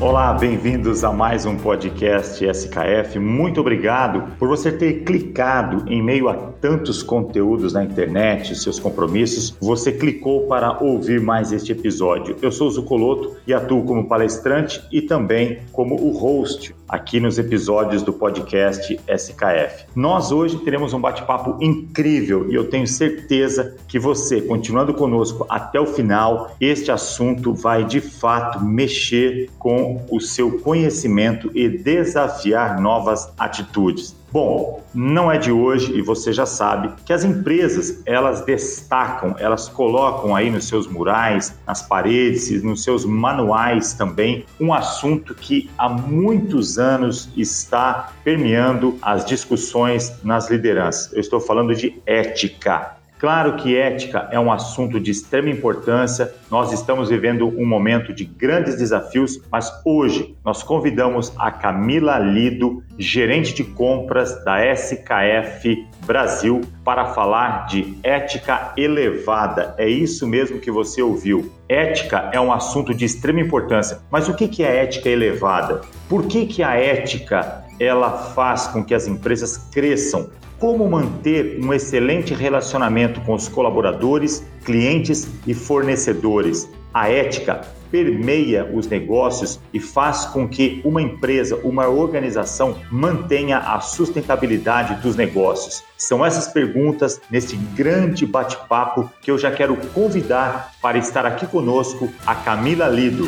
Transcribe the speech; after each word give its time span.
Olá, 0.00 0.32
bem-vindos 0.32 1.04
a 1.04 1.12
mais 1.12 1.44
um 1.44 1.58
podcast 1.58 2.42
SKF. 2.42 3.18
Muito 3.18 3.60
obrigado 3.60 4.34
por 4.38 4.48
você 4.48 4.72
ter 4.72 5.04
clicado 5.04 5.84
em 5.86 6.02
meio 6.02 6.26
a 6.30 6.49
tantos 6.60 7.02
conteúdos 7.02 7.72
na 7.72 7.82
internet, 7.82 8.54
seus 8.54 8.78
compromissos, 8.78 9.56
você 9.60 9.92
clicou 9.92 10.46
para 10.46 10.78
ouvir 10.82 11.20
mais 11.20 11.52
este 11.52 11.72
episódio. 11.72 12.36
Eu 12.42 12.52
sou 12.52 12.68
o 12.68 12.70
Zucoloto 12.70 13.36
e 13.46 13.54
atuo 13.54 13.84
como 13.84 14.06
palestrante 14.06 14.82
e 14.92 15.00
também 15.00 15.60
como 15.72 15.94
o 15.94 16.10
host 16.10 16.74
aqui 16.88 17.20
nos 17.20 17.38
episódios 17.38 18.02
do 18.02 18.12
podcast 18.12 18.98
SKF. 19.08 19.86
Nós 19.94 20.32
hoje 20.32 20.58
teremos 20.58 20.92
um 20.92 21.00
bate-papo 21.00 21.56
incrível 21.62 22.50
e 22.50 22.54
eu 22.54 22.68
tenho 22.68 22.86
certeza 22.86 23.76
que 23.86 23.98
você, 23.98 24.40
continuando 24.40 24.92
conosco 24.92 25.46
até 25.48 25.78
o 25.78 25.86
final, 25.86 26.54
este 26.60 26.90
assunto 26.90 27.54
vai 27.54 27.84
de 27.84 28.00
fato 28.00 28.62
mexer 28.64 29.48
com 29.58 30.04
o 30.10 30.20
seu 30.20 30.58
conhecimento 30.58 31.50
e 31.54 31.68
desafiar 31.68 32.80
novas 32.80 33.32
atitudes. 33.38 34.19
Bom, 34.32 34.80
não 34.94 35.30
é 35.30 35.38
de 35.38 35.50
hoje 35.50 35.92
e 35.92 36.02
você 36.02 36.32
já 36.32 36.46
sabe 36.46 36.92
que 37.04 37.12
as 37.12 37.24
empresas 37.24 38.00
elas 38.06 38.44
destacam, 38.44 39.34
elas 39.38 39.68
colocam 39.68 40.36
aí 40.36 40.50
nos 40.50 40.68
seus 40.68 40.86
murais, 40.86 41.58
nas 41.66 41.82
paredes, 41.82 42.62
nos 42.62 42.84
seus 42.84 43.04
manuais 43.04 43.92
também 43.92 44.44
um 44.60 44.72
assunto 44.72 45.34
que 45.34 45.68
há 45.76 45.88
muitos 45.88 46.78
anos 46.78 47.28
está 47.36 48.12
permeando 48.22 48.96
as 49.02 49.24
discussões 49.24 50.12
nas 50.22 50.48
lideranças. 50.48 51.12
Eu 51.12 51.20
estou 51.20 51.40
falando 51.40 51.74
de 51.74 52.00
ética. 52.06 52.99
Claro 53.20 53.56
que 53.56 53.76
ética 53.76 54.30
é 54.32 54.40
um 54.40 54.50
assunto 54.50 54.98
de 54.98 55.10
extrema 55.10 55.50
importância, 55.50 56.32
nós 56.50 56.72
estamos 56.72 57.10
vivendo 57.10 57.46
um 57.48 57.66
momento 57.66 58.14
de 58.14 58.24
grandes 58.24 58.78
desafios, 58.78 59.38
mas 59.52 59.70
hoje 59.84 60.34
nós 60.42 60.62
convidamos 60.62 61.30
a 61.36 61.50
Camila 61.50 62.18
Lido, 62.18 62.82
gerente 62.98 63.52
de 63.52 63.62
compras 63.62 64.42
da 64.42 64.64
SKF 64.74 65.86
Brasil, 66.06 66.62
para 66.82 67.12
falar 67.12 67.66
de 67.66 67.94
ética 68.02 68.72
elevada. 68.74 69.74
É 69.76 69.86
isso 69.86 70.26
mesmo 70.26 70.58
que 70.58 70.70
você 70.70 71.02
ouviu. 71.02 71.52
Ética 71.68 72.30
é 72.32 72.40
um 72.40 72.50
assunto 72.50 72.94
de 72.94 73.04
extrema 73.04 73.40
importância, 73.40 73.98
mas 74.10 74.30
o 74.30 74.34
que 74.34 74.64
é 74.64 74.82
ética 74.82 75.10
elevada? 75.10 75.82
Por 76.08 76.26
que, 76.26 76.46
que 76.46 76.62
a 76.62 76.74
ética 76.74 77.66
ela 77.78 78.10
faz 78.32 78.66
com 78.68 78.82
que 78.82 78.94
as 78.94 79.06
empresas 79.06 79.58
cresçam? 79.70 80.30
Como 80.60 80.88
manter 80.88 81.58
um 81.64 81.72
excelente 81.72 82.34
relacionamento 82.34 83.20
com 83.22 83.34
os 83.34 83.48
colaboradores, 83.48 84.46
clientes 84.62 85.26
e 85.46 85.54
fornecedores. 85.54 86.68
A 86.92 87.08
ética 87.08 87.62
permeia 87.90 88.70
os 88.72 88.86
negócios 88.86 89.58
e 89.72 89.80
faz 89.80 90.26
com 90.26 90.46
que 90.46 90.80
uma 90.84 91.02
empresa, 91.02 91.56
uma 91.64 91.88
organização 91.88 92.76
mantenha 92.90 93.58
a 93.58 93.80
sustentabilidade 93.80 95.00
dos 95.02 95.16
negócios. 95.16 95.82
São 95.96 96.24
essas 96.24 96.46
perguntas 96.48 97.20
nesse 97.30 97.56
grande 97.56 98.26
bate-papo 98.26 99.10
que 99.20 99.30
eu 99.30 99.38
já 99.38 99.50
quero 99.50 99.76
convidar 99.92 100.72
para 100.80 100.98
estar 100.98 101.26
aqui 101.26 101.46
conosco 101.46 102.08
a 102.26 102.34
Camila 102.34 102.86
Lido. 102.86 103.26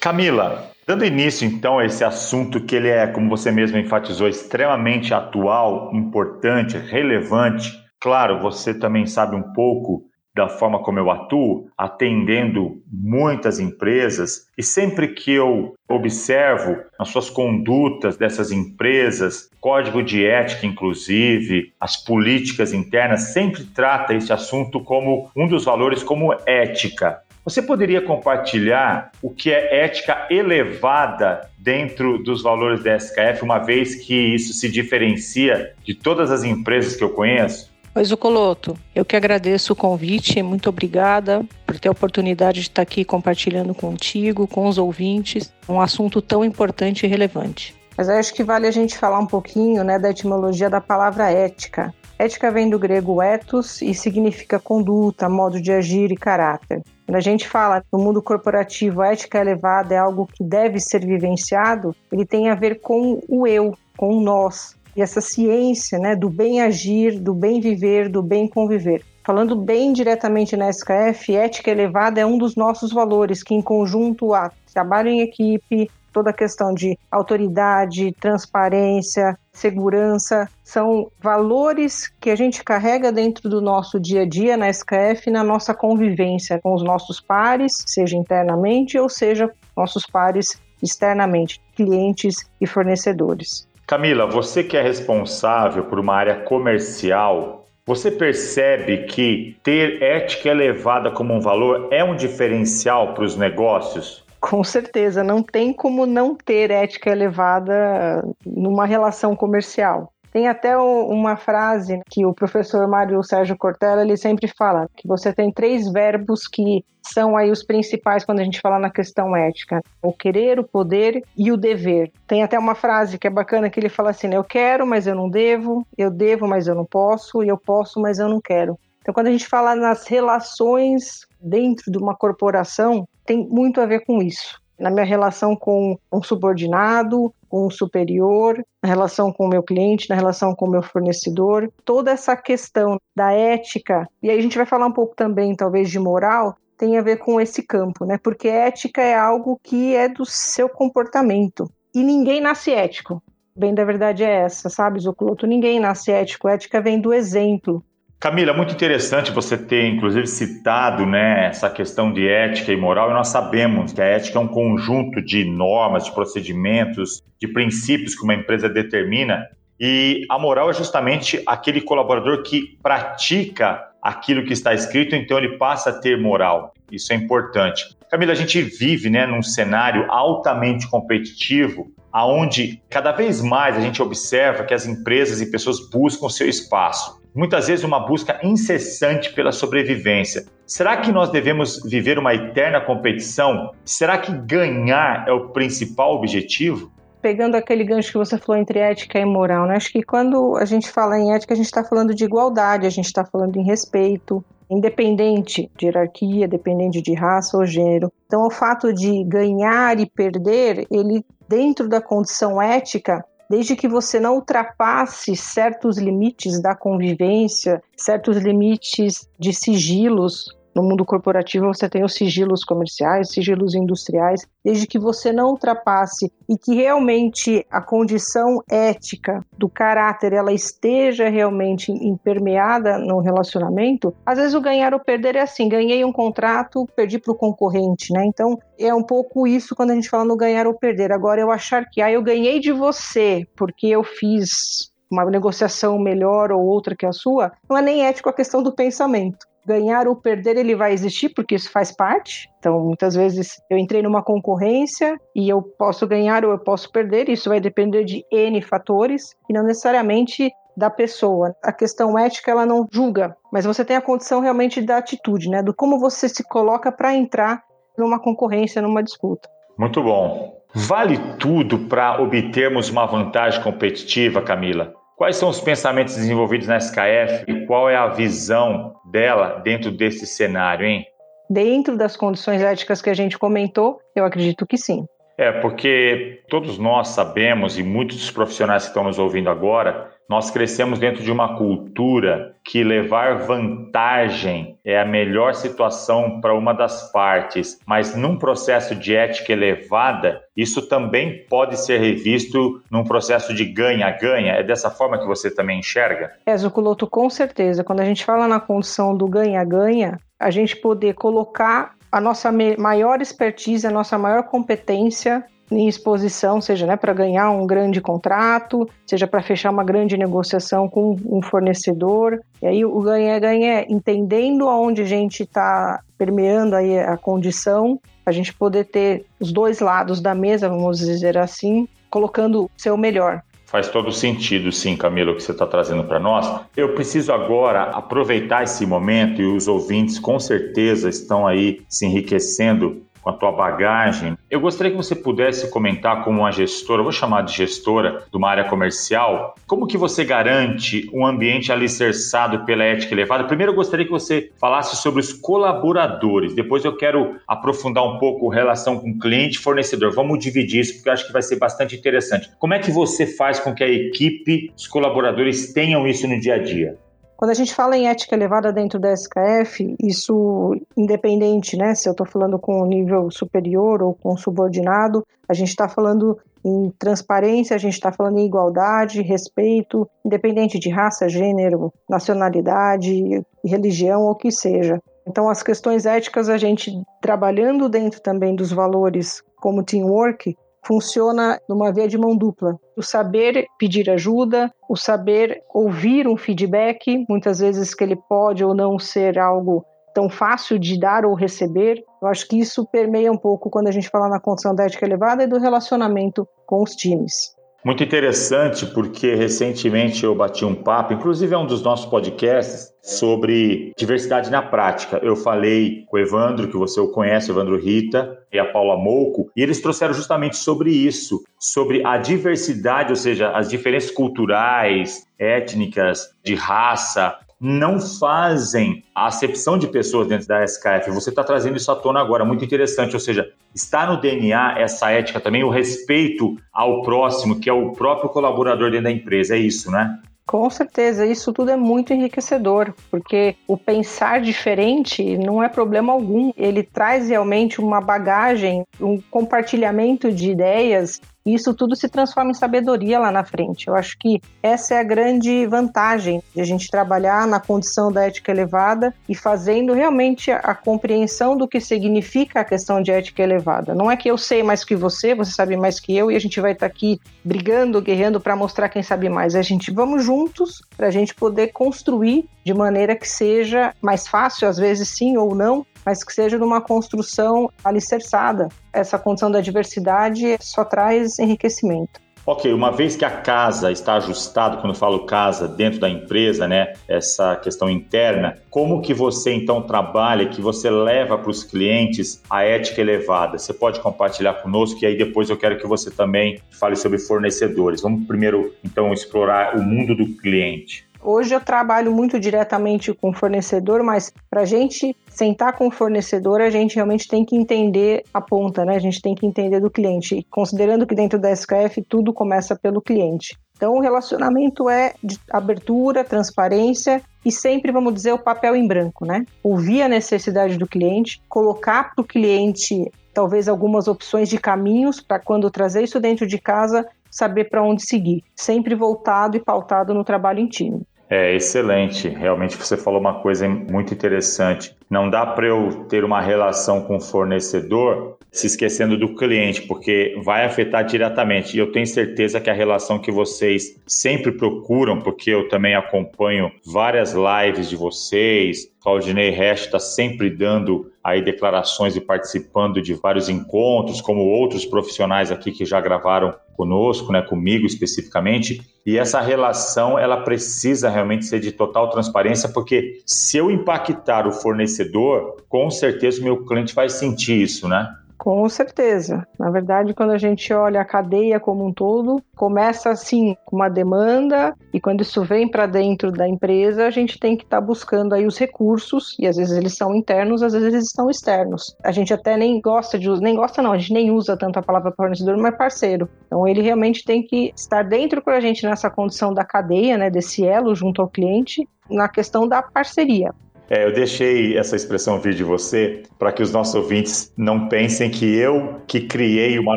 Camila, 0.00 0.70
Dando 0.86 1.04
início 1.04 1.46
então 1.46 1.78
a 1.78 1.84
esse 1.84 2.02
assunto 2.02 2.60
que 2.64 2.74
ele 2.74 2.88
é, 2.88 3.06
como 3.06 3.28
você 3.28 3.52
mesmo 3.52 3.78
enfatizou, 3.78 4.26
extremamente 4.26 5.14
atual, 5.14 5.94
importante, 5.94 6.76
relevante. 6.76 7.80
Claro, 8.00 8.40
você 8.40 8.74
também 8.74 9.06
sabe 9.06 9.36
um 9.36 9.52
pouco 9.52 10.10
da 10.34 10.48
forma 10.48 10.82
como 10.82 10.98
eu 10.98 11.10
atuo, 11.10 11.68
atendendo 11.78 12.82
muitas 12.90 13.60
empresas, 13.60 14.48
e 14.58 14.64
sempre 14.64 15.08
que 15.08 15.32
eu 15.32 15.74
observo 15.88 16.76
as 16.98 17.08
suas 17.08 17.30
condutas 17.30 18.16
dessas 18.16 18.50
empresas, 18.50 19.48
código 19.60 20.02
de 20.02 20.24
ética 20.26 20.66
inclusive, 20.66 21.72
as 21.78 21.96
políticas 21.96 22.72
internas, 22.72 23.32
sempre 23.32 23.64
trata 23.64 24.14
esse 24.14 24.32
assunto 24.32 24.82
como 24.82 25.30
um 25.36 25.46
dos 25.46 25.64
valores 25.64 26.02
como 26.02 26.34
ética. 26.46 27.20
Você 27.44 27.62
poderia 27.62 28.02
compartilhar 28.02 29.12
o 29.22 29.30
que 29.30 29.50
é 29.50 29.84
ética 29.84 30.26
elevada 30.30 31.48
dentro 31.58 32.22
dos 32.22 32.42
valores 32.42 32.82
da 32.82 32.96
SKF, 32.96 33.42
uma 33.42 33.58
vez 33.58 33.94
que 33.94 34.14
isso 34.14 34.52
se 34.52 34.68
diferencia 34.68 35.74
de 35.82 35.94
todas 35.94 36.30
as 36.30 36.44
empresas 36.44 36.96
que 36.96 37.02
eu 37.02 37.10
conheço? 37.10 37.70
Pois 37.92 38.12
o 38.12 38.16
Coloto, 38.16 38.76
eu 38.94 39.04
que 39.04 39.16
agradeço 39.16 39.72
o 39.72 39.76
convite, 39.76 40.40
muito 40.42 40.68
obrigada 40.68 41.44
por 41.66 41.78
ter 41.78 41.88
a 41.88 41.92
oportunidade 41.92 42.60
de 42.60 42.68
estar 42.68 42.82
aqui 42.82 43.04
compartilhando 43.04 43.74
contigo, 43.74 44.46
com 44.46 44.68
os 44.68 44.78
ouvintes, 44.78 45.52
um 45.68 45.80
assunto 45.80 46.22
tão 46.22 46.44
importante 46.44 47.04
e 47.04 47.08
relevante. 47.08 47.74
Mas 47.96 48.08
eu 48.08 48.14
acho 48.14 48.32
que 48.32 48.44
vale 48.44 48.66
a 48.66 48.70
gente 48.70 48.96
falar 48.96 49.18
um 49.18 49.26
pouquinho 49.26 49.82
né, 49.82 49.98
da 49.98 50.10
etimologia 50.10 50.70
da 50.70 50.80
palavra 50.80 51.30
ética. 51.30 51.92
Ética 52.16 52.50
vem 52.50 52.70
do 52.70 52.78
grego 52.78 53.20
ethos 53.20 53.82
e 53.82 53.92
significa 53.92 54.60
conduta, 54.60 55.28
modo 55.28 55.60
de 55.60 55.72
agir 55.72 56.12
e 56.12 56.16
caráter. 56.16 56.82
Quando 57.10 57.16
a 57.16 57.20
gente 57.22 57.48
fala 57.48 57.82
no 57.92 57.98
mundo 57.98 58.22
corporativo, 58.22 59.02
a 59.02 59.08
ética 59.08 59.40
elevada 59.40 59.92
é 59.92 59.98
algo 59.98 60.28
que 60.32 60.44
deve 60.44 60.78
ser 60.78 61.04
vivenciado, 61.04 61.92
ele 62.12 62.24
tem 62.24 62.48
a 62.48 62.54
ver 62.54 62.80
com 62.80 63.20
o 63.28 63.48
eu, 63.48 63.76
com 63.96 64.16
o 64.16 64.20
nós. 64.20 64.76
E 64.94 65.02
essa 65.02 65.20
ciência 65.20 65.98
né, 65.98 66.14
do 66.14 66.30
bem 66.30 66.62
agir, 66.62 67.18
do 67.18 67.34
bem 67.34 67.60
viver, 67.60 68.08
do 68.08 68.22
bem 68.22 68.46
conviver. 68.46 69.04
Falando 69.24 69.56
bem 69.56 69.92
diretamente 69.92 70.56
na 70.56 70.70
SKF, 70.70 71.34
ética 71.34 71.72
elevada 71.72 72.20
é 72.20 72.24
um 72.24 72.38
dos 72.38 72.54
nossos 72.54 72.92
valores 72.92 73.42
que, 73.42 73.54
em 73.54 73.60
conjunto 73.60 74.32
a 74.32 74.52
trabalho 74.72 75.08
em 75.08 75.20
equipe, 75.20 75.90
toda 76.12 76.30
a 76.30 76.34
questão 76.34 76.72
de 76.74 76.98
autoridade, 77.10 78.12
transparência, 78.20 79.38
segurança, 79.52 80.48
são 80.64 81.10
valores 81.20 82.08
que 82.20 82.30
a 82.30 82.36
gente 82.36 82.62
carrega 82.62 83.10
dentro 83.10 83.48
do 83.48 83.60
nosso 83.60 83.98
dia 83.98 84.22
a 84.22 84.28
dia 84.28 84.56
na 84.56 84.68
SKF, 84.68 85.30
na 85.30 85.42
nossa 85.42 85.74
convivência 85.74 86.60
com 86.62 86.74
os 86.74 86.82
nossos 86.82 87.20
pares, 87.20 87.84
seja 87.86 88.16
internamente 88.16 88.98
ou 88.98 89.08
seja 89.08 89.50
nossos 89.76 90.06
pares 90.06 90.60
externamente, 90.82 91.60
clientes 91.74 92.36
e 92.60 92.66
fornecedores. 92.66 93.68
Camila, 93.86 94.26
você 94.26 94.62
que 94.62 94.76
é 94.76 94.82
responsável 94.82 95.84
por 95.84 95.98
uma 95.98 96.14
área 96.14 96.36
comercial, 96.36 97.66
você 97.84 98.10
percebe 98.10 98.98
que 98.98 99.56
ter 99.64 100.00
ética 100.00 100.48
elevada 100.48 101.10
como 101.10 101.34
um 101.34 101.40
valor 101.40 101.88
é 101.90 102.04
um 102.04 102.14
diferencial 102.14 103.14
para 103.14 103.24
os 103.24 103.36
negócios? 103.36 104.24
Com 104.40 104.64
certeza, 104.64 105.22
não 105.22 105.42
tem 105.42 105.72
como 105.72 106.06
não 106.06 106.34
ter 106.34 106.70
ética 106.70 107.10
elevada 107.10 108.24
numa 108.44 108.86
relação 108.86 109.36
comercial. 109.36 110.12
Tem 110.32 110.46
até 110.46 110.76
uma 110.78 111.36
frase 111.36 112.00
que 112.08 112.24
o 112.24 112.32
professor 112.32 112.86
Mário 112.86 113.22
Sérgio 113.22 113.56
Cortella 113.56 114.02
ele 114.02 114.16
sempre 114.16 114.46
fala 114.46 114.88
que 114.96 115.06
você 115.06 115.32
tem 115.32 115.52
três 115.52 115.90
verbos 115.90 116.46
que 116.46 116.84
são 117.02 117.36
aí 117.36 117.50
os 117.50 117.64
principais 117.64 118.24
quando 118.24 118.38
a 118.38 118.44
gente 118.44 118.60
fala 118.60 118.78
na 118.78 118.90
questão 118.90 119.34
ética: 119.34 119.82
o 120.00 120.12
querer, 120.12 120.60
o 120.60 120.64
poder 120.64 121.22
e 121.36 121.50
o 121.50 121.56
dever. 121.56 122.12
Tem 122.28 122.44
até 122.44 122.58
uma 122.58 122.76
frase 122.76 123.18
que 123.18 123.26
é 123.26 123.30
bacana 123.30 123.68
que 123.68 123.80
ele 123.80 123.88
fala 123.88 124.10
assim: 124.10 124.32
eu 124.32 124.44
quero, 124.44 124.86
mas 124.86 125.06
eu 125.06 125.16
não 125.16 125.28
devo, 125.28 125.84
eu 125.98 126.10
devo, 126.10 126.46
mas 126.46 126.68
eu 126.68 126.76
não 126.76 126.84
posso, 126.84 127.42
e 127.42 127.48
eu 127.48 127.58
posso, 127.58 128.00
mas 128.00 128.20
eu 128.20 128.28
não 128.28 128.40
quero. 128.40 128.78
Então, 129.00 129.14
quando 129.14 129.28
a 129.28 129.30
gente 129.30 129.46
fala 129.46 129.74
nas 129.74 130.06
relações 130.06 131.26
dentro 131.40 131.90
de 131.90 131.98
uma 131.98 132.14
corporação, 132.14 133.08
tem 133.24 133.46
muito 133.48 133.80
a 133.80 133.86
ver 133.86 134.04
com 134.04 134.22
isso. 134.22 134.60
Na 134.78 134.90
minha 134.90 135.04
relação 135.04 135.54
com 135.54 135.98
um 136.12 136.22
subordinado, 136.22 137.32
com 137.48 137.66
um 137.66 137.70
superior, 137.70 138.62
na 138.82 138.88
relação 138.88 139.32
com 139.32 139.46
o 139.46 139.48
meu 139.48 139.62
cliente, 139.62 140.08
na 140.08 140.14
relação 140.14 140.54
com 140.54 140.66
o 140.66 140.70
meu 140.70 140.82
fornecedor, 140.82 141.70
toda 141.84 142.10
essa 142.10 142.36
questão 142.36 142.98
da 143.14 143.32
ética, 143.32 144.08
e 144.22 144.30
aí 144.30 144.38
a 144.38 144.42
gente 144.42 144.56
vai 144.56 144.66
falar 144.66 144.86
um 144.86 144.92
pouco 144.92 145.14
também, 145.14 145.54
talvez, 145.54 145.90
de 145.90 145.98
moral, 145.98 146.56
tem 146.78 146.96
a 146.96 147.02
ver 147.02 147.18
com 147.18 147.38
esse 147.38 147.62
campo, 147.62 148.06
né? 148.06 148.18
Porque 148.22 148.48
ética 148.48 149.02
é 149.02 149.14
algo 149.14 149.60
que 149.62 149.94
é 149.94 150.08
do 150.08 150.24
seu 150.24 150.66
comportamento. 150.66 151.70
E 151.94 152.02
ninguém 152.02 152.40
nasce 152.40 152.70
ético. 152.70 153.22
Bem 153.54 153.74
da 153.74 153.84
verdade 153.84 154.24
é 154.24 154.44
essa, 154.44 154.70
sabe, 154.70 155.00
Zucloto? 155.00 155.46
Ninguém 155.46 155.78
nasce 155.78 156.10
ético. 156.10 156.48
ética 156.48 156.80
vem 156.80 156.98
do 156.98 157.12
exemplo. 157.12 157.84
Camila, 158.20 158.52
muito 158.52 158.74
interessante 158.74 159.30
você 159.30 159.56
ter, 159.56 159.86
inclusive, 159.86 160.26
citado 160.26 161.06
né, 161.06 161.46
essa 161.46 161.70
questão 161.70 162.12
de 162.12 162.28
ética 162.28 162.70
e 162.70 162.76
moral, 162.76 163.10
e 163.10 163.14
nós 163.14 163.28
sabemos 163.28 163.94
que 163.94 164.02
a 164.02 164.04
ética 164.04 164.38
é 164.38 164.42
um 164.42 164.46
conjunto 164.46 165.22
de 165.22 165.42
normas, 165.42 166.04
de 166.04 166.12
procedimentos, 166.12 167.22
de 167.40 167.48
princípios 167.48 168.14
que 168.14 168.22
uma 168.22 168.34
empresa 168.34 168.68
determina, 168.68 169.48
e 169.80 170.26
a 170.28 170.38
moral 170.38 170.68
é 170.68 170.74
justamente 170.74 171.42
aquele 171.46 171.80
colaborador 171.80 172.42
que 172.42 172.76
pratica 172.82 173.88
aquilo 174.02 174.44
que 174.44 174.52
está 174.52 174.74
escrito, 174.74 175.16
então 175.16 175.38
ele 175.38 175.56
passa 175.56 175.88
a 175.88 175.98
ter 175.98 176.20
moral. 176.20 176.74
Isso 176.92 177.14
é 177.14 177.16
importante. 177.16 177.96
Camila, 178.10 178.32
a 178.32 178.36
gente 178.36 178.60
vive 178.60 179.08
né, 179.08 179.24
num 179.24 179.42
cenário 179.42 180.04
altamente 180.10 180.86
competitivo, 180.90 181.90
aonde 182.12 182.82
cada 182.90 183.12
vez 183.12 183.40
mais 183.40 183.78
a 183.78 183.80
gente 183.80 184.02
observa 184.02 184.64
que 184.64 184.74
as 184.74 184.84
empresas 184.84 185.40
e 185.40 185.50
pessoas 185.50 185.88
buscam 185.88 186.28
seu 186.28 186.46
espaço. 186.46 187.19
Muitas 187.34 187.68
vezes 187.68 187.84
uma 187.84 188.00
busca 188.00 188.38
incessante 188.42 189.32
pela 189.32 189.52
sobrevivência. 189.52 190.46
Será 190.66 190.96
que 190.96 191.12
nós 191.12 191.30
devemos 191.30 191.82
viver 191.84 192.18
uma 192.18 192.34
eterna 192.34 192.80
competição? 192.80 193.72
Será 193.84 194.18
que 194.18 194.32
ganhar 194.32 195.24
é 195.26 195.32
o 195.32 195.48
principal 195.48 196.14
objetivo? 196.14 196.92
pegando 197.20 197.54
aquele 197.54 197.84
gancho 197.84 198.12
que 198.12 198.18
você 198.18 198.38
falou 198.38 198.60
entre 198.60 198.78
ética 198.78 199.18
e 199.18 199.24
moral, 199.24 199.66
né? 199.66 199.76
Acho 199.76 199.92
que 199.92 200.02
quando 200.02 200.56
a 200.56 200.64
gente 200.64 200.90
fala 200.90 201.18
em 201.18 201.34
ética, 201.34 201.52
a 201.52 201.56
gente 201.56 201.66
está 201.66 201.84
falando 201.84 202.14
de 202.14 202.24
igualdade, 202.24 202.86
a 202.86 202.90
gente 202.90 203.06
está 203.06 203.24
falando 203.24 203.56
em 203.56 203.62
respeito, 203.62 204.44
independente 204.70 205.70
de 205.76 205.86
hierarquia, 205.86 206.48
dependente 206.48 207.02
de 207.02 207.12
raça 207.12 207.56
ou 207.56 207.66
gênero. 207.66 208.12
Então, 208.26 208.46
o 208.46 208.50
fato 208.50 208.92
de 208.92 209.24
ganhar 209.24 209.98
e 209.98 210.06
perder, 210.06 210.86
ele 210.90 211.24
dentro 211.48 211.88
da 211.88 212.00
condição 212.00 212.62
ética, 212.62 213.24
desde 213.50 213.74
que 213.74 213.88
você 213.88 214.20
não 214.20 214.36
ultrapasse 214.36 215.34
certos 215.34 215.98
limites 215.98 216.62
da 216.62 216.72
convivência, 216.72 217.82
certos 217.96 218.36
limites 218.36 219.28
de 219.36 219.52
sigilos 219.52 220.56
no 220.74 220.82
mundo 220.82 221.04
corporativo 221.04 221.66
você 221.66 221.88
tem 221.88 222.04
os 222.04 222.14
sigilos 222.14 222.64
comerciais, 222.64 223.30
sigilos 223.30 223.74
industriais, 223.74 224.46
desde 224.64 224.86
que 224.86 224.98
você 224.98 225.32
não 225.32 225.50
ultrapasse 225.50 226.32
e 226.48 226.56
que 226.56 226.74
realmente 226.74 227.66
a 227.70 227.80
condição 227.80 228.62
ética 228.70 229.44
do 229.56 229.68
caráter 229.68 230.32
ela 230.32 230.52
esteja 230.52 231.28
realmente 231.28 231.90
impermeada 231.92 232.98
no 232.98 233.20
relacionamento, 233.20 234.14
às 234.24 234.38
vezes 234.38 234.54
o 234.54 234.60
ganhar 234.60 234.94
ou 234.94 235.00
perder 235.00 235.36
é 235.36 235.42
assim, 235.42 235.68
ganhei 235.68 236.04
um 236.04 236.12
contrato, 236.12 236.86
perdi 236.94 237.18
para 237.18 237.32
o 237.32 237.36
concorrente, 237.36 238.12
né? 238.12 238.24
Então 238.26 238.58
é 238.78 238.94
um 238.94 239.02
pouco 239.02 239.46
isso 239.46 239.74
quando 239.74 239.90
a 239.90 239.94
gente 239.94 240.08
fala 240.08 240.24
no 240.24 240.36
ganhar 240.36 240.66
ou 240.66 240.74
perder. 240.74 241.12
Agora 241.12 241.40
eu 241.40 241.50
achar 241.50 241.84
que 241.88 242.00
ah, 242.00 242.10
eu 242.10 242.22
ganhei 242.22 242.60
de 242.60 242.72
você 242.72 243.46
porque 243.56 243.88
eu 243.88 244.02
fiz 244.02 244.90
uma 245.10 245.24
negociação 245.24 245.98
melhor 245.98 246.52
ou 246.52 246.64
outra 246.64 246.94
que 246.94 247.04
a 247.04 247.12
sua, 247.12 247.52
não 247.68 247.76
é 247.76 247.82
nem 247.82 248.06
ético 248.06 248.28
a 248.28 248.32
questão 248.32 248.62
do 248.62 248.72
pensamento 248.72 249.49
ganhar 249.66 250.06
ou 250.08 250.16
perder 250.16 250.56
ele 250.56 250.74
vai 250.74 250.92
existir 250.92 251.30
porque 251.30 251.54
isso 251.54 251.70
faz 251.70 251.92
parte. 251.92 252.48
Então, 252.58 252.80
muitas 252.80 253.14
vezes 253.14 253.60
eu 253.70 253.78
entrei 253.78 254.02
numa 254.02 254.22
concorrência 254.22 255.18
e 255.34 255.48
eu 255.48 255.62
posso 255.62 256.06
ganhar 256.06 256.44
ou 256.44 256.52
eu 256.52 256.58
posso 256.58 256.90
perder, 256.90 257.28
isso 257.28 257.48
vai 257.48 257.60
depender 257.60 258.04
de 258.04 258.24
N 258.30 258.60
fatores 258.62 259.34
e 259.48 259.52
não 259.52 259.62
necessariamente 259.62 260.50
da 260.76 260.88
pessoa. 260.88 261.54
A 261.62 261.72
questão 261.72 262.18
ética 262.18 262.50
ela 262.50 262.64
não 262.64 262.86
julga, 262.90 263.36
mas 263.52 263.64
você 263.64 263.84
tem 263.84 263.96
a 263.96 264.00
condição 264.00 264.40
realmente 264.40 264.80
da 264.80 264.98
atitude, 264.98 265.48
né, 265.48 265.62
do 265.62 265.74
como 265.74 265.98
você 265.98 266.28
se 266.28 266.42
coloca 266.42 266.90
para 266.90 267.14
entrar 267.14 267.62
numa 267.98 268.18
concorrência, 268.18 268.80
numa 268.80 269.02
disputa. 269.02 269.48
Muito 269.78 270.02
bom. 270.02 270.60
Vale 270.72 271.18
tudo 271.38 271.80
para 271.80 272.20
obtermos 272.20 272.90
uma 272.90 273.04
vantagem 273.04 273.62
competitiva, 273.62 274.40
Camila? 274.40 274.94
Quais 275.20 275.36
são 275.36 275.50
os 275.50 275.60
pensamentos 275.60 276.16
desenvolvidos 276.16 276.66
na 276.66 276.78
SKF 276.78 277.44
e 277.46 277.66
qual 277.66 277.90
é 277.90 277.94
a 277.94 278.06
visão 278.06 278.94
dela 279.04 279.60
dentro 279.62 279.90
desse 279.90 280.26
cenário, 280.26 280.86
hein? 280.86 281.04
Dentro 281.50 281.94
das 281.94 282.16
condições 282.16 282.62
éticas 282.62 283.02
que 283.02 283.10
a 283.10 283.12
gente 283.12 283.38
comentou, 283.38 284.00
eu 284.16 284.24
acredito 284.24 284.66
que 284.66 284.78
sim. 284.78 285.04
É, 285.36 285.52
porque 285.52 286.40
todos 286.48 286.78
nós 286.78 287.08
sabemos, 287.08 287.78
e 287.78 287.82
muitos 287.82 288.16
dos 288.16 288.30
profissionais 288.30 288.84
que 288.84 288.88
estão 288.88 289.04
nos 289.04 289.18
ouvindo 289.18 289.50
agora, 289.50 290.09
nós 290.30 290.48
crescemos 290.48 291.00
dentro 291.00 291.24
de 291.24 291.32
uma 291.32 291.56
cultura 291.56 292.54
que 292.62 292.84
levar 292.84 293.40
vantagem 293.40 294.78
é 294.84 294.96
a 294.96 295.04
melhor 295.04 295.56
situação 295.56 296.40
para 296.40 296.54
uma 296.54 296.72
das 296.72 297.10
partes, 297.10 297.80
mas 297.84 298.14
num 298.14 298.38
processo 298.38 298.94
de 298.94 299.12
ética 299.12 299.52
elevada, 299.52 300.40
isso 300.56 300.88
também 300.88 301.44
pode 301.50 301.76
ser 301.80 301.98
revisto 301.98 302.80
num 302.88 303.02
processo 303.02 303.52
de 303.52 303.64
ganha-ganha. 303.64 304.52
É 304.52 304.62
dessa 304.62 304.88
forma 304.88 305.18
que 305.18 305.26
você 305.26 305.52
também 305.52 305.80
enxerga? 305.80 306.30
É, 306.46 306.56
Zuculoto, 306.56 307.08
com 307.08 307.28
certeza. 307.28 307.82
Quando 307.82 307.98
a 307.98 308.04
gente 308.04 308.24
fala 308.24 308.46
na 308.46 308.60
condição 308.60 309.16
do 309.16 309.26
ganha-ganha, 309.26 310.16
a 310.38 310.48
gente 310.48 310.76
poder 310.76 311.14
colocar 311.14 311.96
a 312.12 312.20
nossa 312.20 312.52
maior 312.78 313.20
expertise, 313.20 313.84
a 313.84 313.90
nossa 313.90 314.16
maior 314.16 314.44
competência 314.44 315.44
em 315.70 315.86
exposição, 315.86 316.60
seja 316.60 316.86
né, 316.86 316.96
para 316.96 317.12
ganhar 317.12 317.50
um 317.50 317.66
grande 317.66 318.00
contrato, 318.00 318.88
seja 319.06 319.26
para 319.26 319.42
fechar 319.42 319.70
uma 319.70 319.84
grande 319.84 320.16
negociação 320.16 320.88
com 320.88 321.16
um 321.24 321.40
fornecedor. 321.40 322.40
E 322.60 322.66
aí 322.66 322.84
o 322.84 323.00
ganha-ganha 323.00 323.80
é 323.80 323.86
entendendo 323.88 324.68
aonde 324.68 325.02
a 325.02 325.06
gente 325.06 325.44
está 325.44 326.00
permeando 326.18 326.74
aí 326.74 326.98
a 326.98 327.16
condição, 327.16 328.00
a 328.26 328.32
gente 328.32 328.52
poder 328.52 328.84
ter 328.84 329.24
os 329.38 329.52
dois 329.52 329.80
lados 329.80 330.20
da 330.20 330.34
mesa, 330.34 330.68
vamos 330.68 330.98
dizer 330.98 331.38
assim, 331.38 331.88
colocando 332.10 332.64
o 332.64 332.70
seu 332.76 332.96
melhor. 332.96 333.42
Faz 333.70 333.88
todo 333.88 334.10
sentido, 334.10 334.72
sim, 334.72 334.96
Camilo, 334.96 335.30
o 335.30 335.36
que 335.36 335.44
você 335.44 335.52
está 335.52 335.64
trazendo 335.64 336.02
para 336.02 336.18
nós. 336.18 336.60
Eu 336.76 336.92
preciso 336.92 337.32
agora 337.32 337.84
aproveitar 337.84 338.64
esse 338.64 338.84
momento 338.84 339.40
e 339.40 339.46
os 339.46 339.68
ouvintes 339.68 340.18
com 340.18 340.40
certeza 340.40 341.08
estão 341.08 341.46
aí 341.46 341.80
se 341.88 342.04
enriquecendo 342.04 343.00
com 343.22 343.30
a 343.30 343.32
tua 343.32 343.52
bagagem. 343.52 344.36
Eu 344.50 344.60
gostaria 344.60 344.90
que 344.90 344.96
você 344.96 345.14
pudesse 345.14 345.70
comentar 345.70 346.24
como 346.24 346.40
uma 346.40 346.50
gestora, 346.50 347.02
vou 347.02 347.12
chamar 347.12 347.42
de 347.42 347.54
gestora 347.54 348.24
de 348.30 348.36
uma 348.36 348.48
área 348.48 348.64
comercial, 348.64 349.54
como 349.66 349.86
que 349.86 349.96
você 349.96 350.24
garante 350.24 351.08
um 351.12 351.26
ambiente 351.26 351.72
alicerçado 351.72 352.64
pela 352.64 352.84
ética 352.84 353.14
elevada? 353.14 353.44
Primeiro 353.44 353.72
eu 353.72 353.76
gostaria 353.76 354.04
que 354.04 354.10
você 354.10 354.50
falasse 354.58 354.96
sobre 354.96 355.20
os 355.20 355.32
colaboradores, 355.32 356.54
depois 356.54 356.84
eu 356.84 356.96
quero 356.96 357.36
aprofundar 357.46 358.04
um 358.04 358.18
pouco 358.18 358.50
a 358.50 358.54
relação 358.54 358.98
com 358.98 359.18
cliente 359.18 359.58
e 359.58 359.62
fornecedor. 359.62 360.12
Vamos 360.14 360.38
dividir 360.38 360.80
isso 360.80 360.94
porque 360.94 361.08
eu 361.08 361.12
acho 361.12 361.26
que 361.26 361.32
vai 361.32 361.42
ser 361.42 361.56
bastante 361.56 361.96
interessante. 361.96 362.50
Como 362.58 362.74
é 362.74 362.78
que 362.78 362.90
você 362.90 363.26
faz 363.26 363.60
com 363.60 363.74
que 363.74 363.84
a 363.84 363.88
equipe, 363.88 364.72
os 364.76 364.86
colaboradores 364.86 365.72
tenham 365.72 366.06
isso 366.06 366.26
no 366.26 366.38
dia 366.40 366.54
a 366.54 366.58
dia? 366.58 366.96
Quando 367.40 367.52
a 367.52 367.54
gente 367.54 367.74
fala 367.74 367.96
em 367.96 368.06
ética 368.06 368.36
elevada 368.36 368.70
dentro 368.70 369.00
da 369.00 369.14
SKF, 369.14 369.96
isso 369.98 370.74
independente, 370.94 371.74
né? 371.74 371.94
Se 371.94 372.06
eu 372.06 372.10
estou 372.10 372.26
falando 372.26 372.58
com 372.58 372.82
um 372.82 372.86
nível 372.86 373.30
superior 373.30 374.02
ou 374.02 374.12
com 374.12 374.36
subordinado, 374.36 375.26
a 375.48 375.54
gente 375.54 375.70
está 375.70 375.88
falando 375.88 376.38
em 376.62 376.92
transparência, 376.98 377.74
a 377.74 377.78
gente 377.78 377.94
está 377.94 378.12
falando 378.12 378.38
em 378.38 378.44
igualdade, 378.44 379.22
respeito, 379.22 380.06
independente 380.22 380.78
de 380.78 380.90
raça, 380.90 381.30
gênero, 381.30 381.90
nacionalidade, 382.06 383.42
religião 383.64 384.24
ou 384.24 384.32
o 384.32 384.36
que 384.36 384.50
seja. 384.50 385.00
Então, 385.26 385.48
as 385.48 385.62
questões 385.62 386.04
éticas, 386.04 386.50
a 386.50 386.58
gente 386.58 386.92
trabalhando 387.22 387.88
dentro 387.88 388.20
também 388.20 388.54
dos 388.54 388.70
valores 388.70 389.42
como 389.56 389.82
teamwork, 389.82 390.54
funciona 390.84 391.58
numa 391.66 391.90
via 391.90 392.06
de 392.06 392.18
mão 392.18 392.36
dupla. 392.36 392.78
O 393.00 393.02
saber 393.02 393.66
pedir 393.78 394.10
ajuda, 394.10 394.70
o 394.86 394.94
saber 394.94 395.62
ouvir 395.72 396.28
um 396.28 396.36
feedback, 396.36 397.24
muitas 397.26 397.60
vezes 397.60 397.94
que 397.94 398.04
ele 398.04 398.14
pode 398.14 398.62
ou 398.62 398.74
não 398.74 398.98
ser 398.98 399.38
algo 399.38 399.86
tão 400.14 400.28
fácil 400.28 400.78
de 400.78 401.00
dar 401.00 401.24
ou 401.24 401.32
receber. 401.32 402.04
Eu 402.20 402.28
acho 402.28 402.46
que 402.46 402.60
isso 402.60 402.86
permeia 402.92 403.32
um 403.32 403.38
pouco 403.38 403.70
quando 403.70 403.88
a 403.88 403.90
gente 403.90 404.10
fala 404.10 404.28
na 404.28 404.38
condição 404.38 404.74
da 404.74 404.84
ética 404.84 405.06
elevada 405.06 405.44
e 405.44 405.46
do 405.46 405.58
relacionamento 405.58 406.46
com 406.66 406.82
os 406.82 406.94
times. 406.94 407.54
Muito 407.82 408.04
interessante, 408.04 408.84
porque 408.84 409.34
recentemente 409.34 410.22
eu 410.22 410.34
bati 410.34 410.66
um 410.66 410.74
papo, 410.74 411.14
inclusive 411.14 411.54
é 411.54 411.58
um 411.58 411.66
dos 411.66 411.82
nossos 411.82 412.04
podcasts, 412.04 412.92
sobre 413.02 413.92
diversidade 413.96 414.50
na 414.50 414.60
prática. 414.60 415.18
Eu 415.22 415.34
falei 415.34 416.04
com 416.06 416.18
o 416.18 416.20
Evandro, 416.20 416.68
que 416.68 416.76
você 416.76 417.00
o 417.00 417.08
conhece, 417.08 417.50
Evandro 417.50 417.78
Rita, 417.78 418.38
e 418.52 418.58
a 418.58 418.66
Paula 418.66 418.98
Mouco, 418.98 419.50
e 419.56 419.62
eles 419.62 419.80
trouxeram 419.80 420.12
justamente 420.12 420.56
sobre 420.56 420.90
isso, 420.90 421.42
sobre 421.58 422.04
a 422.04 422.18
diversidade, 422.18 423.10
ou 423.10 423.16
seja, 423.16 423.50
as 423.52 423.70
diferenças 423.70 424.10
culturais, 424.10 425.26
étnicas, 425.38 426.28
de 426.44 426.54
raça, 426.54 427.38
não 427.60 428.00
fazem 428.00 429.04
a 429.14 429.26
acepção 429.26 429.76
de 429.76 429.86
pessoas 429.86 430.26
dentro 430.26 430.48
da 430.48 430.64
SKF. 430.64 431.10
Você 431.10 431.28
está 431.28 431.44
trazendo 431.44 431.76
isso 431.76 431.92
à 431.92 431.96
tona 431.96 432.20
agora, 432.20 432.44
muito 432.44 432.64
interessante. 432.64 433.14
Ou 433.14 433.20
seja, 433.20 433.52
está 433.74 434.06
no 434.06 434.18
DNA 434.18 434.78
essa 434.78 435.10
ética 435.10 435.38
também, 435.38 435.62
o 435.62 435.68
respeito 435.68 436.56
ao 436.72 437.02
próximo, 437.02 437.60
que 437.60 437.68
é 437.68 437.72
o 437.72 437.92
próprio 437.92 438.30
colaborador 438.30 438.90
dentro 438.90 439.04
da 439.04 439.10
empresa. 439.10 439.54
É 439.54 439.58
isso, 439.58 439.90
né? 439.90 440.18
Com 440.46 440.68
certeza, 440.68 441.24
isso 441.24 441.52
tudo 441.52 441.70
é 441.70 441.76
muito 441.76 442.12
enriquecedor, 442.12 442.92
porque 443.08 443.54
o 443.68 443.76
pensar 443.76 444.40
diferente 444.40 445.38
não 445.38 445.62
é 445.62 445.68
problema 445.68 446.12
algum. 446.12 446.50
Ele 446.56 446.82
traz 446.82 447.28
realmente 447.28 447.80
uma 447.80 448.00
bagagem, 448.00 448.84
um 449.00 449.20
compartilhamento 449.30 450.32
de 450.32 450.50
ideias 450.50 451.20
isso 451.44 451.74
tudo 451.74 451.96
se 451.96 452.08
transforma 452.08 452.50
em 452.50 452.54
sabedoria 452.54 453.18
lá 453.18 453.30
na 453.30 453.44
frente. 453.44 453.88
Eu 453.88 453.94
acho 453.94 454.16
que 454.18 454.40
essa 454.62 454.94
é 454.94 454.98
a 454.98 455.02
grande 455.02 455.66
vantagem 455.66 456.42
de 456.54 456.60
a 456.60 456.64
gente 456.64 456.90
trabalhar 456.90 457.46
na 457.46 457.58
condição 457.58 458.12
da 458.12 458.26
ética 458.26 458.50
elevada 458.50 459.14
e 459.28 459.34
fazendo 459.34 459.92
realmente 459.92 460.50
a, 460.50 460.74
compreensão 460.74 461.56
do 461.56 461.66
que 461.66 461.80
significa 461.80 462.60
a 462.60 462.64
questão 462.64 463.02
de 463.02 463.10
ética 463.10 463.42
elevada. 463.42 463.94
Não 463.94 464.10
é 464.10 464.16
que 464.16 464.30
eu 464.30 464.36
sei 464.36 464.62
mais 464.62 464.84
que 464.84 464.94
você, 464.94 465.34
você 465.34 465.52
sabe 465.52 465.76
mais 465.76 465.98
que 465.98 466.16
eu 466.16 466.30
e 466.30 466.36
a 466.36 466.40
gente 466.40 466.60
vai 466.60 466.72
estar 466.72 466.88
tá 466.88 466.92
aqui 466.92 467.20
brigando, 467.44 468.00
guerreando 468.00 468.40
para 468.40 468.56
mostrar 468.56 468.88
quem 468.88 469.02
sabe 469.02 469.28
mais. 469.28 469.54
A 469.54 469.62
gente 469.62 469.90
vamos 469.90 470.24
juntos 470.24 470.82
para 470.96 471.06
a 471.06 471.10
gente 471.10 471.34
poder 471.34 471.68
construir 471.68 472.48
de 472.64 472.74
maneira 472.74 473.16
que 473.16 473.28
seja 473.28 473.94
mais 474.00 474.28
fácil, 474.28 474.68
às 474.68 474.76
vezes 474.76 475.08
sim 475.08 475.36
ou 475.36 475.54
não, 475.54 475.84
mas 476.04 476.24
que 476.24 476.32
seja 476.32 476.58
numa 476.58 476.80
construção 476.80 477.70
alicerçada. 477.84 478.68
Essa 478.92 479.18
condição 479.18 479.50
da 479.50 479.60
diversidade 479.60 480.56
só 480.60 480.84
traz 480.84 481.38
enriquecimento. 481.38 482.20
Ok, 482.46 482.72
uma 482.72 482.90
vez 482.90 483.16
que 483.16 483.24
a 483.24 483.30
casa 483.30 483.92
está 483.92 484.14
ajustada, 484.14 484.78
quando 484.78 484.94
eu 484.94 484.98
falo 484.98 485.26
casa, 485.26 485.68
dentro 485.68 486.00
da 486.00 486.08
empresa, 486.08 486.66
né, 486.66 486.94
essa 487.06 487.54
questão 487.56 487.88
interna, 487.88 488.58
como 488.70 489.02
que 489.02 489.12
você 489.12 489.52
então 489.52 489.82
trabalha, 489.82 490.48
que 490.48 490.60
você 490.60 490.88
leva 490.88 491.36
para 491.36 491.50
os 491.50 491.62
clientes 491.62 492.42
a 492.48 492.64
ética 492.64 493.02
elevada? 493.02 493.58
Você 493.58 493.74
pode 493.74 494.00
compartilhar 494.00 494.54
conosco 494.54 494.98
e 495.02 495.06
aí 495.06 495.18
depois 495.18 495.50
eu 495.50 495.56
quero 495.56 495.78
que 495.78 495.86
você 495.86 496.10
também 496.10 496.58
fale 496.70 496.96
sobre 496.96 497.18
fornecedores. 497.18 498.00
Vamos 498.00 498.26
primeiro 498.26 498.74
então 498.82 499.12
explorar 499.12 499.76
o 499.76 499.82
mundo 499.82 500.16
do 500.16 500.34
cliente. 500.38 501.09
Hoje 501.22 501.54
eu 501.54 501.60
trabalho 501.60 502.10
muito 502.12 502.40
diretamente 502.40 503.12
com 503.12 503.30
o 503.30 503.34
fornecedor, 503.34 504.02
mas 504.02 504.32
para 504.48 504.62
a 504.62 504.64
gente 504.64 505.14
sentar 505.28 505.76
com 505.76 505.88
o 505.88 505.90
fornecedor, 505.90 506.62
a 506.62 506.70
gente 506.70 506.94
realmente 506.94 507.28
tem 507.28 507.44
que 507.44 507.54
entender 507.54 508.24
a 508.32 508.40
ponta, 508.40 508.84
né? 508.84 508.96
A 508.96 509.00
gente 509.00 509.20
tem 509.20 509.34
que 509.34 509.46
entender 509.46 509.80
do 509.80 509.90
cliente. 509.90 510.46
considerando 510.50 511.06
que 511.06 511.14
dentro 511.14 511.38
da 511.38 511.50
SKF 511.52 512.02
tudo 512.08 512.32
começa 512.32 512.74
pelo 512.74 513.02
cliente. 513.02 513.56
Então, 513.76 513.94
o 513.94 514.00
relacionamento 514.00 514.90
é 514.90 515.14
de 515.22 515.38
abertura, 515.50 516.24
transparência 516.24 517.22
e 517.44 517.50
sempre, 517.50 517.92
vamos 517.92 518.12
dizer, 518.12 518.32
o 518.32 518.38
papel 518.38 518.76
em 518.76 518.86
branco, 518.86 519.24
né? 519.24 519.44
Ouvir 519.62 520.02
a 520.02 520.08
necessidade 520.08 520.76
do 520.76 520.86
cliente, 520.86 521.40
colocar 521.48 522.14
para 522.14 522.22
o 522.22 522.26
cliente 522.26 523.10
talvez 523.32 523.68
algumas 523.68 524.08
opções 524.08 524.48
de 524.48 524.58
caminhos 524.58 525.20
para 525.20 525.38
quando 525.38 525.70
trazer 525.70 526.02
isso 526.02 526.20
dentro 526.20 526.46
de 526.46 526.58
casa, 526.58 527.06
saber 527.30 527.70
para 527.70 527.82
onde 527.82 528.04
seguir. 528.04 528.44
Sempre 528.54 528.94
voltado 528.94 529.56
e 529.56 529.60
pautado 529.60 530.12
no 530.12 530.24
trabalho 530.24 530.60
em 530.60 530.66
time. 530.66 531.06
É 531.32 531.54
excelente. 531.54 532.28
Realmente 532.28 532.76
você 532.76 532.96
falou 532.96 533.20
uma 533.20 533.34
coisa 533.34 533.68
muito 533.68 534.12
interessante. 534.12 534.96
Não 535.08 535.30
dá 535.30 535.46
para 535.46 535.68
eu 535.68 536.04
ter 536.08 536.24
uma 536.24 536.40
relação 536.40 537.02
com 537.02 537.18
o 537.18 537.20
fornecedor 537.20 538.36
se 538.50 538.66
esquecendo 538.66 539.16
do 539.16 539.36
cliente, 539.36 539.82
porque 539.82 540.34
vai 540.42 540.64
afetar 540.64 541.04
diretamente. 541.04 541.76
E 541.76 541.78
eu 541.78 541.92
tenho 541.92 542.06
certeza 542.06 542.60
que 542.60 542.68
a 542.68 542.74
relação 542.74 543.16
que 543.16 543.30
vocês 543.30 543.96
sempre 544.08 544.50
procuram, 544.50 545.20
porque 545.20 545.50
eu 545.50 545.68
também 545.68 545.94
acompanho 545.94 546.72
várias 546.84 547.32
lives 547.32 547.88
de 547.88 547.94
vocês, 547.94 548.90
Claudinei 549.00 549.50
Resch 549.50 549.86
está 549.86 549.98
sempre 549.98 550.50
dando 550.50 551.10
aí 551.24 551.42
declarações 551.42 552.16
e 552.16 552.20
participando 552.20 553.00
de 553.00 553.14
vários 553.14 553.48
encontros, 553.48 554.20
como 554.20 554.42
outros 554.42 554.84
profissionais 554.84 555.50
aqui 555.50 555.72
que 555.72 555.84
já 555.84 556.00
gravaram 556.00 556.54
conosco, 556.74 557.32
né, 557.32 557.42
comigo 557.42 557.86
especificamente. 557.86 558.80
E 559.04 559.18
essa 559.18 559.40
relação 559.40 560.18
ela 560.18 560.42
precisa 560.42 561.08
realmente 561.08 561.46
ser 561.46 561.60
de 561.60 561.72
total 561.72 562.10
transparência, 562.10 562.68
porque 562.68 563.20
se 563.26 563.56
eu 563.56 563.70
impactar 563.70 564.46
o 564.46 564.52
fornecedor, 564.52 565.56
com 565.68 565.90
certeza 565.90 566.40
o 566.40 566.44
meu 566.44 566.64
cliente 566.64 566.94
vai 566.94 567.08
sentir 567.08 567.60
isso, 567.60 567.88
né? 567.88 568.08
Com 568.40 568.66
certeza. 568.70 569.46
Na 569.58 569.70
verdade, 569.70 570.14
quando 570.14 570.30
a 570.30 570.38
gente 570.38 570.72
olha 570.72 571.02
a 571.02 571.04
cadeia 571.04 571.60
como 571.60 571.86
um 571.86 571.92
todo, 571.92 572.42
começa 572.56 573.10
assim 573.10 573.54
com 573.66 573.76
uma 573.76 573.90
demanda 573.90 574.74
e 574.94 574.98
quando 574.98 575.20
isso 575.20 575.44
vem 575.44 575.70
para 575.70 575.84
dentro 575.84 576.32
da 576.32 576.48
empresa, 576.48 577.04
a 577.04 577.10
gente 577.10 577.38
tem 577.38 577.54
que 577.54 577.64
estar 577.64 577.82
tá 577.82 577.86
buscando 577.86 578.34
aí 578.34 578.46
os 578.46 578.56
recursos 578.56 579.36
e 579.38 579.46
às 579.46 579.58
vezes 579.58 579.76
eles 579.76 579.94
são 579.94 580.14
internos, 580.14 580.62
às 580.62 580.72
vezes 580.72 580.88
eles 580.88 581.10
são 581.10 581.28
externos. 581.28 581.94
A 582.02 582.10
gente 582.12 582.32
até 582.32 582.56
nem 582.56 582.80
gosta 582.80 583.18
de 583.18 583.28
nem 583.42 583.54
gosta 583.54 583.82
não, 583.82 583.92
a 583.92 583.98
gente 583.98 584.14
nem 584.14 584.30
usa 584.30 584.56
tanto 584.56 584.78
a 584.78 584.82
palavra 584.82 585.12
fornecedor, 585.12 585.58
mas 585.58 585.76
parceiro. 585.76 586.26
Então 586.46 586.66
ele 586.66 586.80
realmente 586.80 587.22
tem 587.26 587.42
que 587.42 587.74
estar 587.76 588.02
dentro 588.02 588.40
com 588.40 588.48
a 588.48 588.58
gente 588.58 588.86
nessa 588.86 589.10
condição 589.10 589.52
da 589.52 589.66
cadeia, 589.66 590.16
né, 590.16 590.30
desse 590.30 590.64
elo 590.64 590.94
junto 590.94 591.20
ao 591.20 591.28
cliente, 591.28 591.86
na 592.08 592.26
questão 592.26 592.66
da 592.66 592.80
parceria. 592.80 593.52
É, 593.90 594.04
eu 594.04 594.12
deixei 594.12 594.78
essa 594.78 594.94
expressão 594.94 595.40
vir 595.40 595.52
de 595.52 595.64
você 595.64 596.22
para 596.38 596.52
que 596.52 596.62
os 596.62 596.72
nossos 596.72 596.94
ouvintes 596.94 597.52
não 597.56 597.88
pensem 597.88 598.30
que 598.30 598.44
eu 598.44 599.00
que 599.04 599.22
criei 599.22 599.80
uma 599.80 599.96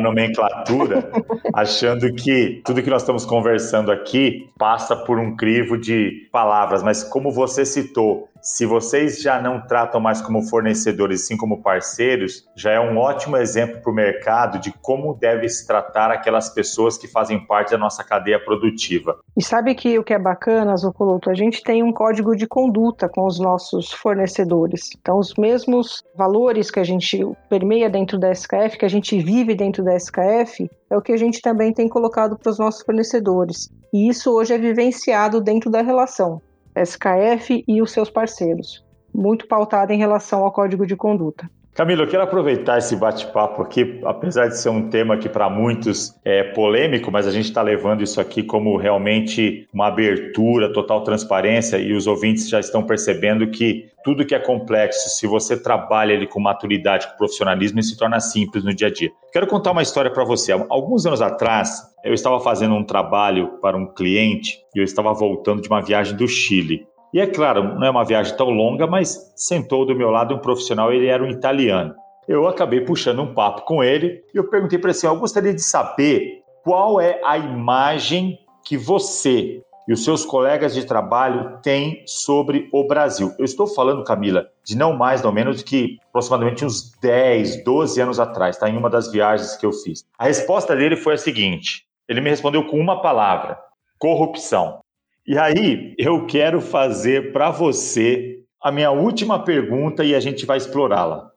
nomenclatura 0.00 1.08
achando 1.54 2.12
que 2.12 2.60
tudo 2.64 2.82
que 2.82 2.90
nós 2.90 3.02
estamos 3.02 3.24
conversando 3.24 3.92
aqui 3.92 4.50
passa 4.58 4.96
por 4.96 5.20
um 5.20 5.36
crivo 5.36 5.78
de 5.78 6.28
palavras, 6.32 6.82
mas 6.82 7.04
como 7.04 7.30
você 7.30 7.64
citou, 7.64 8.28
se 8.44 8.66
vocês 8.66 9.22
já 9.22 9.40
não 9.40 9.66
tratam 9.66 9.98
mais 9.98 10.20
como 10.20 10.42
fornecedores, 10.42 11.26
sim 11.26 11.34
como 11.34 11.62
parceiros, 11.62 12.46
já 12.54 12.72
é 12.72 12.78
um 12.78 12.98
ótimo 12.98 13.38
exemplo 13.38 13.80
para 13.80 13.90
o 13.90 13.94
mercado 13.94 14.58
de 14.58 14.70
como 14.82 15.14
deve 15.14 15.48
se 15.48 15.66
tratar 15.66 16.10
aquelas 16.10 16.50
pessoas 16.50 16.98
que 16.98 17.08
fazem 17.08 17.44
parte 17.46 17.70
da 17.70 17.78
nossa 17.78 18.04
cadeia 18.04 18.38
produtiva. 18.38 19.18
E 19.34 19.42
sabe 19.42 19.74
que 19.74 19.98
o 19.98 20.04
que 20.04 20.12
é 20.12 20.18
bacana, 20.18 20.76
Zocoloto? 20.76 21.30
A 21.30 21.34
gente 21.34 21.62
tem 21.62 21.82
um 21.82 21.90
código 21.90 22.36
de 22.36 22.46
conduta 22.46 23.08
com 23.08 23.24
os 23.24 23.40
nossos 23.40 23.90
fornecedores. 23.90 24.90
Então, 25.00 25.18
os 25.18 25.32
mesmos 25.38 26.02
valores 26.14 26.70
que 26.70 26.80
a 26.80 26.84
gente 26.84 27.26
permeia 27.48 27.88
dentro 27.88 28.18
da 28.18 28.30
SKF, 28.30 28.76
que 28.76 28.84
a 28.84 28.90
gente 28.90 29.18
vive 29.18 29.54
dentro 29.54 29.82
da 29.82 29.96
SKF, 29.96 30.70
é 30.90 30.96
o 30.98 31.00
que 31.00 31.12
a 31.12 31.16
gente 31.16 31.40
também 31.40 31.72
tem 31.72 31.88
colocado 31.88 32.38
para 32.38 32.50
os 32.50 32.58
nossos 32.58 32.82
fornecedores. 32.82 33.70
E 33.90 34.06
isso 34.06 34.30
hoje 34.32 34.52
é 34.52 34.58
vivenciado 34.58 35.40
dentro 35.40 35.70
da 35.70 35.80
relação. 35.80 36.42
SKF 36.76 37.64
e 37.66 37.80
os 37.82 37.92
seus 37.92 38.10
parceiros, 38.10 38.84
muito 39.14 39.46
pautada 39.46 39.92
em 39.92 39.98
relação 39.98 40.44
ao 40.44 40.52
código 40.52 40.86
de 40.86 40.96
conduta. 40.96 41.48
Camilo, 41.74 42.04
eu 42.04 42.06
quero 42.06 42.22
aproveitar 42.22 42.78
esse 42.78 42.94
bate-papo 42.94 43.60
aqui, 43.60 44.00
apesar 44.04 44.46
de 44.46 44.56
ser 44.56 44.68
um 44.68 44.88
tema 44.88 45.16
que 45.16 45.28
para 45.28 45.50
muitos 45.50 46.14
é 46.24 46.44
polêmico, 46.44 47.10
mas 47.10 47.26
a 47.26 47.32
gente 47.32 47.46
está 47.46 47.62
levando 47.62 48.00
isso 48.00 48.20
aqui 48.20 48.44
como 48.44 48.76
realmente 48.76 49.66
uma 49.74 49.88
abertura, 49.88 50.72
total 50.72 51.02
transparência, 51.02 51.76
e 51.78 51.92
os 51.92 52.06
ouvintes 52.06 52.48
já 52.48 52.60
estão 52.60 52.84
percebendo 52.84 53.50
que 53.50 53.88
tudo 54.04 54.24
que 54.24 54.36
é 54.36 54.38
complexo, 54.38 55.18
se 55.18 55.26
você 55.26 55.60
trabalha 55.60 56.12
ele 56.12 56.28
com 56.28 56.38
maturidade, 56.38 57.08
com 57.08 57.16
profissionalismo, 57.16 57.80
ele 57.80 57.86
se 57.86 57.96
torna 57.96 58.20
simples 58.20 58.62
no 58.62 58.72
dia 58.72 58.86
a 58.86 58.92
dia. 58.92 59.10
Quero 59.32 59.48
contar 59.48 59.72
uma 59.72 59.82
história 59.82 60.12
para 60.12 60.24
você. 60.24 60.52
Alguns 60.52 61.06
anos 61.06 61.20
atrás, 61.20 61.82
eu 62.04 62.12
estava 62.12 62.38
fazendo 62.38 62.74
um 62.74 62.84
trabalho 62.84 63.58
para 63.62 63.76
um 63.76 63.86
cliente 63.86 64.58
e 64.74 64.78
eu 64.78 64.84
estava 64.84 65.12
voltando 65.14 65.62
de 65.62 65.68
uma 65.68 65.80
viagem 65.80 66.14
do 66.14 66.28
Chile. 66.28 66.86
E 67.14 67.20
é 67.20 67.26
claro, 67.26 67.78
não 67.78 67.86
é 67.86 67.90
uma 67.90 68.04
viagem 68.04 68.36
tão 68.36 68.50
longa, 68.50 68.86
mas 68.86 69.32
sentou 69.34 69.86
do 69.86 69.94
meu 69.94 70.10
lado 70.10 70.34
um 70.34 70.38
profissional, 70.38 70.92
ele 70.92 71.06
era 71.06 71.22
um 71.22 71.30
italiano. 71.30 71.94
Eu 72.28 72.46
acabei 72.46 72.80
puxando 72.80 73.22
um 73.22 73.32
papo 73.32 73.62
com 73.62 73.82
ele 73.82 74.22
e 74.34 74.36
eu 74.36 74.48
perguntei 74.48 74.78
para 74.78 74.90
ele 74.90 74.98
assim: 74.98 75.06
eu 75.06 75.16
gostaria 75.16 75.54
de 75.54 75.62
saber 75.62 76.42
qual 76.62 77.00
é 77.00 77.20
a 77.24 77.38
imagem 77.38 78.38
que 78.64 78.76
você 78.76 79.62
e 79.86 79.92
os 79.92 80.02
seus 80.02 80.24
colegas 80.24 80.74
de 80.74 80.84
trabalho 80.84 81.58
têm 81.62 82.02
sobre 82.06 82.68
o 82.72 82.86
Brasil. 82.86 83.32
Eu 83.38 83.44
estou 83.44 83.66
falando, 83.66 84.02
Camila, 84.02 84.46
de 84.64 84.76
não 84.76 84.96
mais, 84.96 85.22
não 85.22 85.30
menos 85.30 85.62
que 85.62 85.98
aproximadamente 86.08 86.64
uns 86.64 86.92
10, 87.00 87.62
12 87.64 88.00
anos 88.00 88.18
atrás, 88.18 88.56
tá? 88.56 88.68
Em 88.68 88.76
uma 88.76 88.88
das 88.88 89.12
viagens 89.12 89.56
que 89.56 89.66
eu 89.66 89.72
fiz. 89.72 90.04
A 90.18 90.24
resposta 90.24 90.74
dele 90.74 90.96
foi 90.96 91.14
a 91.14 91.18
seguinte: 91.18 91.86
ele 92.08 92.20
me 92.20 92.30
respondeu 92.30 92.66
com 92.66 92.78
uma 92.78 93.00
palavra: 93.00 93.58
corrupção. 93.98 94.80
E 95.26 95.38
aí, 95.38 95.94
eu 95.98 96.26
quero 96.26 96.60
fazer 96.60 97.32
para 97.32 97.50
você 97.50 98.40
a 98.62 98.70
minha 98.70 98.90
última 98.90 99.42
pergunta 99.42 100.04
e 100.04 100.14
a 100.14 100.20
gente 100.20 100.44
vai 100.44 100.58
explorá-la. 100.58 101.30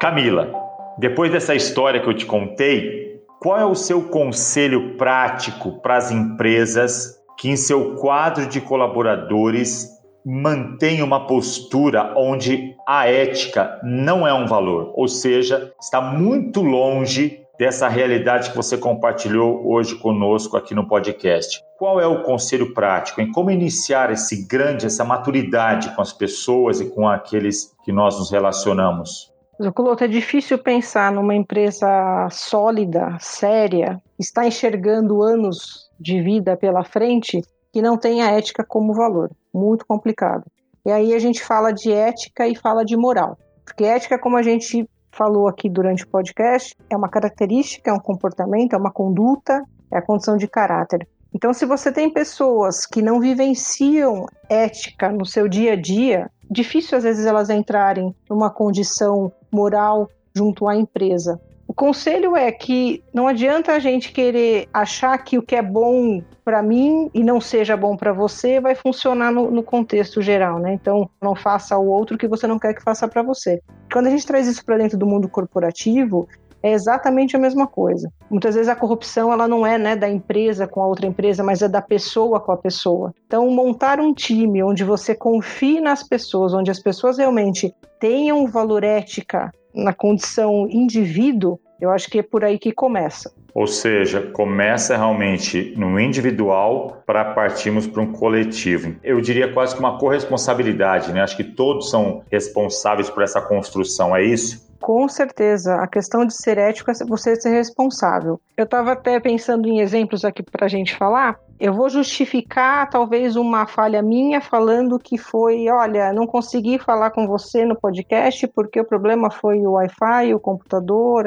Camila, 0.00 0.52
depois 0.96 1.32
dessa 1.32 1.56
história 1.56 2.00
que 2.00 2.08
eu 2.08 2.14
te 2.14 2.24
contei, 2.24 3.20
qual 3.40 3.58
é 3.58 3.64
o 3.64 3.74
seu 3.74 4.08
conselho 4.08 4.96
prático 4.96 5.80
para 5.80 5.96
as 5.96 6.12
empresas 6.12 7.16
que, 7.36 7.48
em 7.48 7.56
seu 7.56 7.96
quadro 7.96 8.48
de 8.48 8.60
colaboradores, 8.60 9.88
mantém 10.24 11.02
uma 11.02 11.26
postura 11.26 12.14
onde 12.16 12.74
a 12.86 13.06
ética 13.06 13.80
não 13.82 14.26
é 14.26 14.32
um 14.32 14.46
valor, 14.46 14.92
ou 14.94 15.08
seja, 15.08 15.72
está 15.80 16.00
muito 16.00 16.62
longe 16.62 17.42
dessa 17.58 17.88
realidade 17.88 18.50
que 18.50 18.56
você 18.56 18.78
compartilhou 18.78 19.68
hoje 19.68 19.96
conosco 19.96 20.56
aqui 20.56 20.74
no 20.74 20.86
podcast. 20.86 21.60
Qual 21.76 22.00
é 22.00 22.06
o 22.06 22.22
conselho 22.22 22.72
prático 22.72 23.20
em 23.20 23.32
como 23.32 23.50
iniciar 23.50 24.12
esse 24.12 24.46
grande, 24.46 24.86
essa 24.86 25.04
maturidade 25.04 25.94
com 25.94 26.00
as 26.00 26.12
pessoas 26.12 26.80
e 26.80 26.88
com 26.88 27.08
aqueles 27.08 27.74
que 27.84 27.92
nós 27.92 28.16
nos 28.18 28.30
relacionamos? 28.30 29.32
Zuculoto, 29.60 30.04
é 30.04 30.08
difícil 30.08 30.56
pensar 30.56 31.10
numa 31.10 31.34
empresa 31.34 32.28
sólida, 32.30 33.16
séria, 33.18 34.00
que 34.16 34.22
está 34.22 34.46
enxergando 34.46 35.20
anos 35.20 35.90
de 35.98 36.22
vida 36.22 36.56
pela 36.56 36.84
frente 36.84 37.42
que 37.72 37.82
não 37.82 37.96
tem 37.96 38.22
a 38.22 38.30
ética 38.30 38.64
como 38.64 38.94
valor. 38.94 39.30
Muito 39.58 39.84
complicado. 39.86 40.44
E 40.86 40.90
aí 40.90 41.14
a 41.14 41.18
gente 41.18 41.42
fala 41.42 41.72
de 41.72 41.92
ética 41.92 42.46
e 42.46 42.54
fala 42.54 42.84
de 42.84 42.96
moral. 42.96 43.36
Porque 43.64 43.84
ética, 43.84 44.18
como 44.18 44.36
a 44.36 44.42
gente 44.42 44.88
falou 45.10 45.48
aqui 45.48 45.68
durante 45.68 46.04
o 46.04 46.08
podcast, 46.08 46.74
é 46.88 46.96
uma 46.96 47.08
característica, 47.08 47.90
é 47.90 47.92
um 47.92 47.98
comportamento, 47.98 48.74
é 48.74 48.76
uma 48.78 48.92
conduta, 48.92 49.62
é 49.90 49.98
a 49.98 50.02
condição 50.02 50.36
de 50.36 50.46
caráter. 50.46 51.06
Então, 51.34 51.52
se 51.52 51.66
você 51.66 51.92
tem 51.92 52.10
pessoas 52.10 52.86
que 52.86 53.02
não 53.02 53.20
vivenciam 53.20 54.26
ética 54.48 55.10
no 55.10 55.26
seu 55.26 55.48
dia 55.48 55.72
a 55.72 55.76
dia, 55.76 56.30
difícil 56.50 56.96
às 56.96 57.04
vezes 57.04 57.26
elas 57.26 57.50
entrarem 57.50 58.14
numa 58.30 58.50
condição 58.50 59.30
moral 59.52 60.08
junto 60.34 60.66
à 60.68 60.76
empresa. 60.76 61.38
O 61.78 61.86
conselho 61.86 62.34
é 62.36 62.50
que 62.50 63.04
não 63.14 63.28
adianta 63.28 63.70
a 63.70 63.78
gente 63.78 64.10
querer 64.10 64.68
achar 64.74 65.16
que 65.18 65.38
o 65.38 65.42
que 65.42 65.54
é 65.54 65.62
bom 65.62 66.20
para 66.44 66.60
mim 66.60 67.08
e 67.14 67.22
não 67.22 67.40
seja 67.40 67.76
bom 67.76 67.96
para 67.96 68.12
você 68.12 68.58
vai 68.58 68.74
funcionar 68.74 69.30
no, 69.30 69.48
no, 69.48 69.62
contexto 69.62 70.20
geral, 70.20 70.58
né? 70.58 70.72
Então, 70.72 71.08
não 71.22 71.36
faça 71.36 71.78
o 71.78 71.86
outro 71.86 72.18
que 72.18 72.26
você 72.26 72.48
não 72.48 72.58
quer 72.58 72.74
que 72.74 72.82
faça 72.82 73.06
para 73.06 73.22
você. 73.22 73.62
Quando 73.92 74.08
a 74.08 74.10
gente 74.10 74.26
traz 74.26 74.48
isso 74.48 74.64
para 74.64 74.76
dentro 74.76 74.98
do 74.98 75.06
mundo 75.06 75.28
corporativo, 75.28 76.26
é 76.64 76.72
exatamente 76.72 77.36
a 77.36 77.38
mesma 77.38 77.68
coisa. 77.68 78.10
Muitas 78.28 78.56
vezes 78.56 78.68
a 78.68 78.74
corrupção 78.74 79.32
ela 79.32 79.46
não 79.46 79.64
é 79.64 79.78
né, 79.78 79.94
da 79.94 80.08
empresa 80.08 80.66
com 80.66 80.82
a 80.82 80.86
outra 80.88 81.06
empresa, 81.06 81.44
mas 81.44 81.62
é 81.62 81.68
da 81.68 81.80
pessoa 81.80 82.40
com 82.40 82.50
a 82.50 82.56
pessoa. 82.56 83.14
Então, 83.24 83.48
montar 83.52 84.00
um 84.00 84.12
time 84.12 84.64
onde 84.64 84.82
você 84.82 85.14
confie 85.14 85.80
nas 85.80 86.02
pessoas, 86.02 86.52
onde 86.52 86.72
as 86.72 86.80
pessoas 86.80 87.18
realmente 87.18 87.72
tenham 88.00 88.48
valor 88.48 88.82
ética 88.82 89.52
na 89.72 89.92
condição 89.92 90.66
indivíduo, 90.68 91.60
eu 91.80 91.90
acho 91.90 92.08
que 92.10 92.18
é 92.18 92.22
por 92.22 92.44
aí 92.44 92.58
que 92.58 92.72
começa. 92.72 93.32
Ou 93.54 93.66
seja, 93.66 94.20
começa 94.20 94.96
realmente 94.96 95.74
no 95.76 95.98
individual 95.98 97.02
para 97.06 97.24
partirmos 97.24 97.86
para 97.86 98.02
um 98.02 98.12
coletivo. 98.12 98.94
Eu 99.02 99.20
diria 99.20 99.52
quase 99.52 99.74
que 99.74 99.80
uma 99.80 99.98
corresponsabilidade, 99.98 101.12
né? 101.12 101.22
Acho 101.22 101.36
que 101.36 101.44
todos 101.44 101.90
são 101.90 102.22
responsáveis 102.30 103.10
por 103.10 103.22
essa 103.22 103.40
construção, 103.40 104.14
é 104.14 104.22
isso? 104.22 104.67
Com 104.80 105.08
certeza, 105.08 105.74
a 105.76 105.86
questão 105.86 106.24
de 106.24 106.34
ser 106.34 106.56
ético 106.56 106.90
é 106.90 106.94
você 107.06 107.34
ser 107.36 107.50
responsável. 107.50 108.40
Eu 108.56 108.64
estava 108.64 108.92
até 108.92 109.18
pensando 109.18 109.68
em 109.68 109.80
exemplos 109.80 110.24
aqui 110.24 110.42
para 110.42 110.66
a 110.66 110.68
gente 110.68 110.96
falar. 110.96 111.38
Eu 111.58 111.74
vou 111.74 111.90
justificar 111.90 112.88
talvez 112.88 113.34
uma 113.34 113.66
falha 113.66 114.00
minha 114.00 114.40
falando 114.40 114.98
que 114.98 115.18
foi, 115.18 115.68
olha, 115.68 116.12
não 116.12 116.26
consegui 116.26 116.78
falar 116.78 117.10
com 117.10 117.26
você 117.26 117.64
no 117.64 117.74
podcast 117.74 118.46
porque 118.48 118.80
o 118.80 118.84
problema 118.84 119.30
foi 119.30 119.58
o 119.66 119.72
Wi-Fi, 119.72 120.34
o 120.34 120.40
computador, 120.40 121.26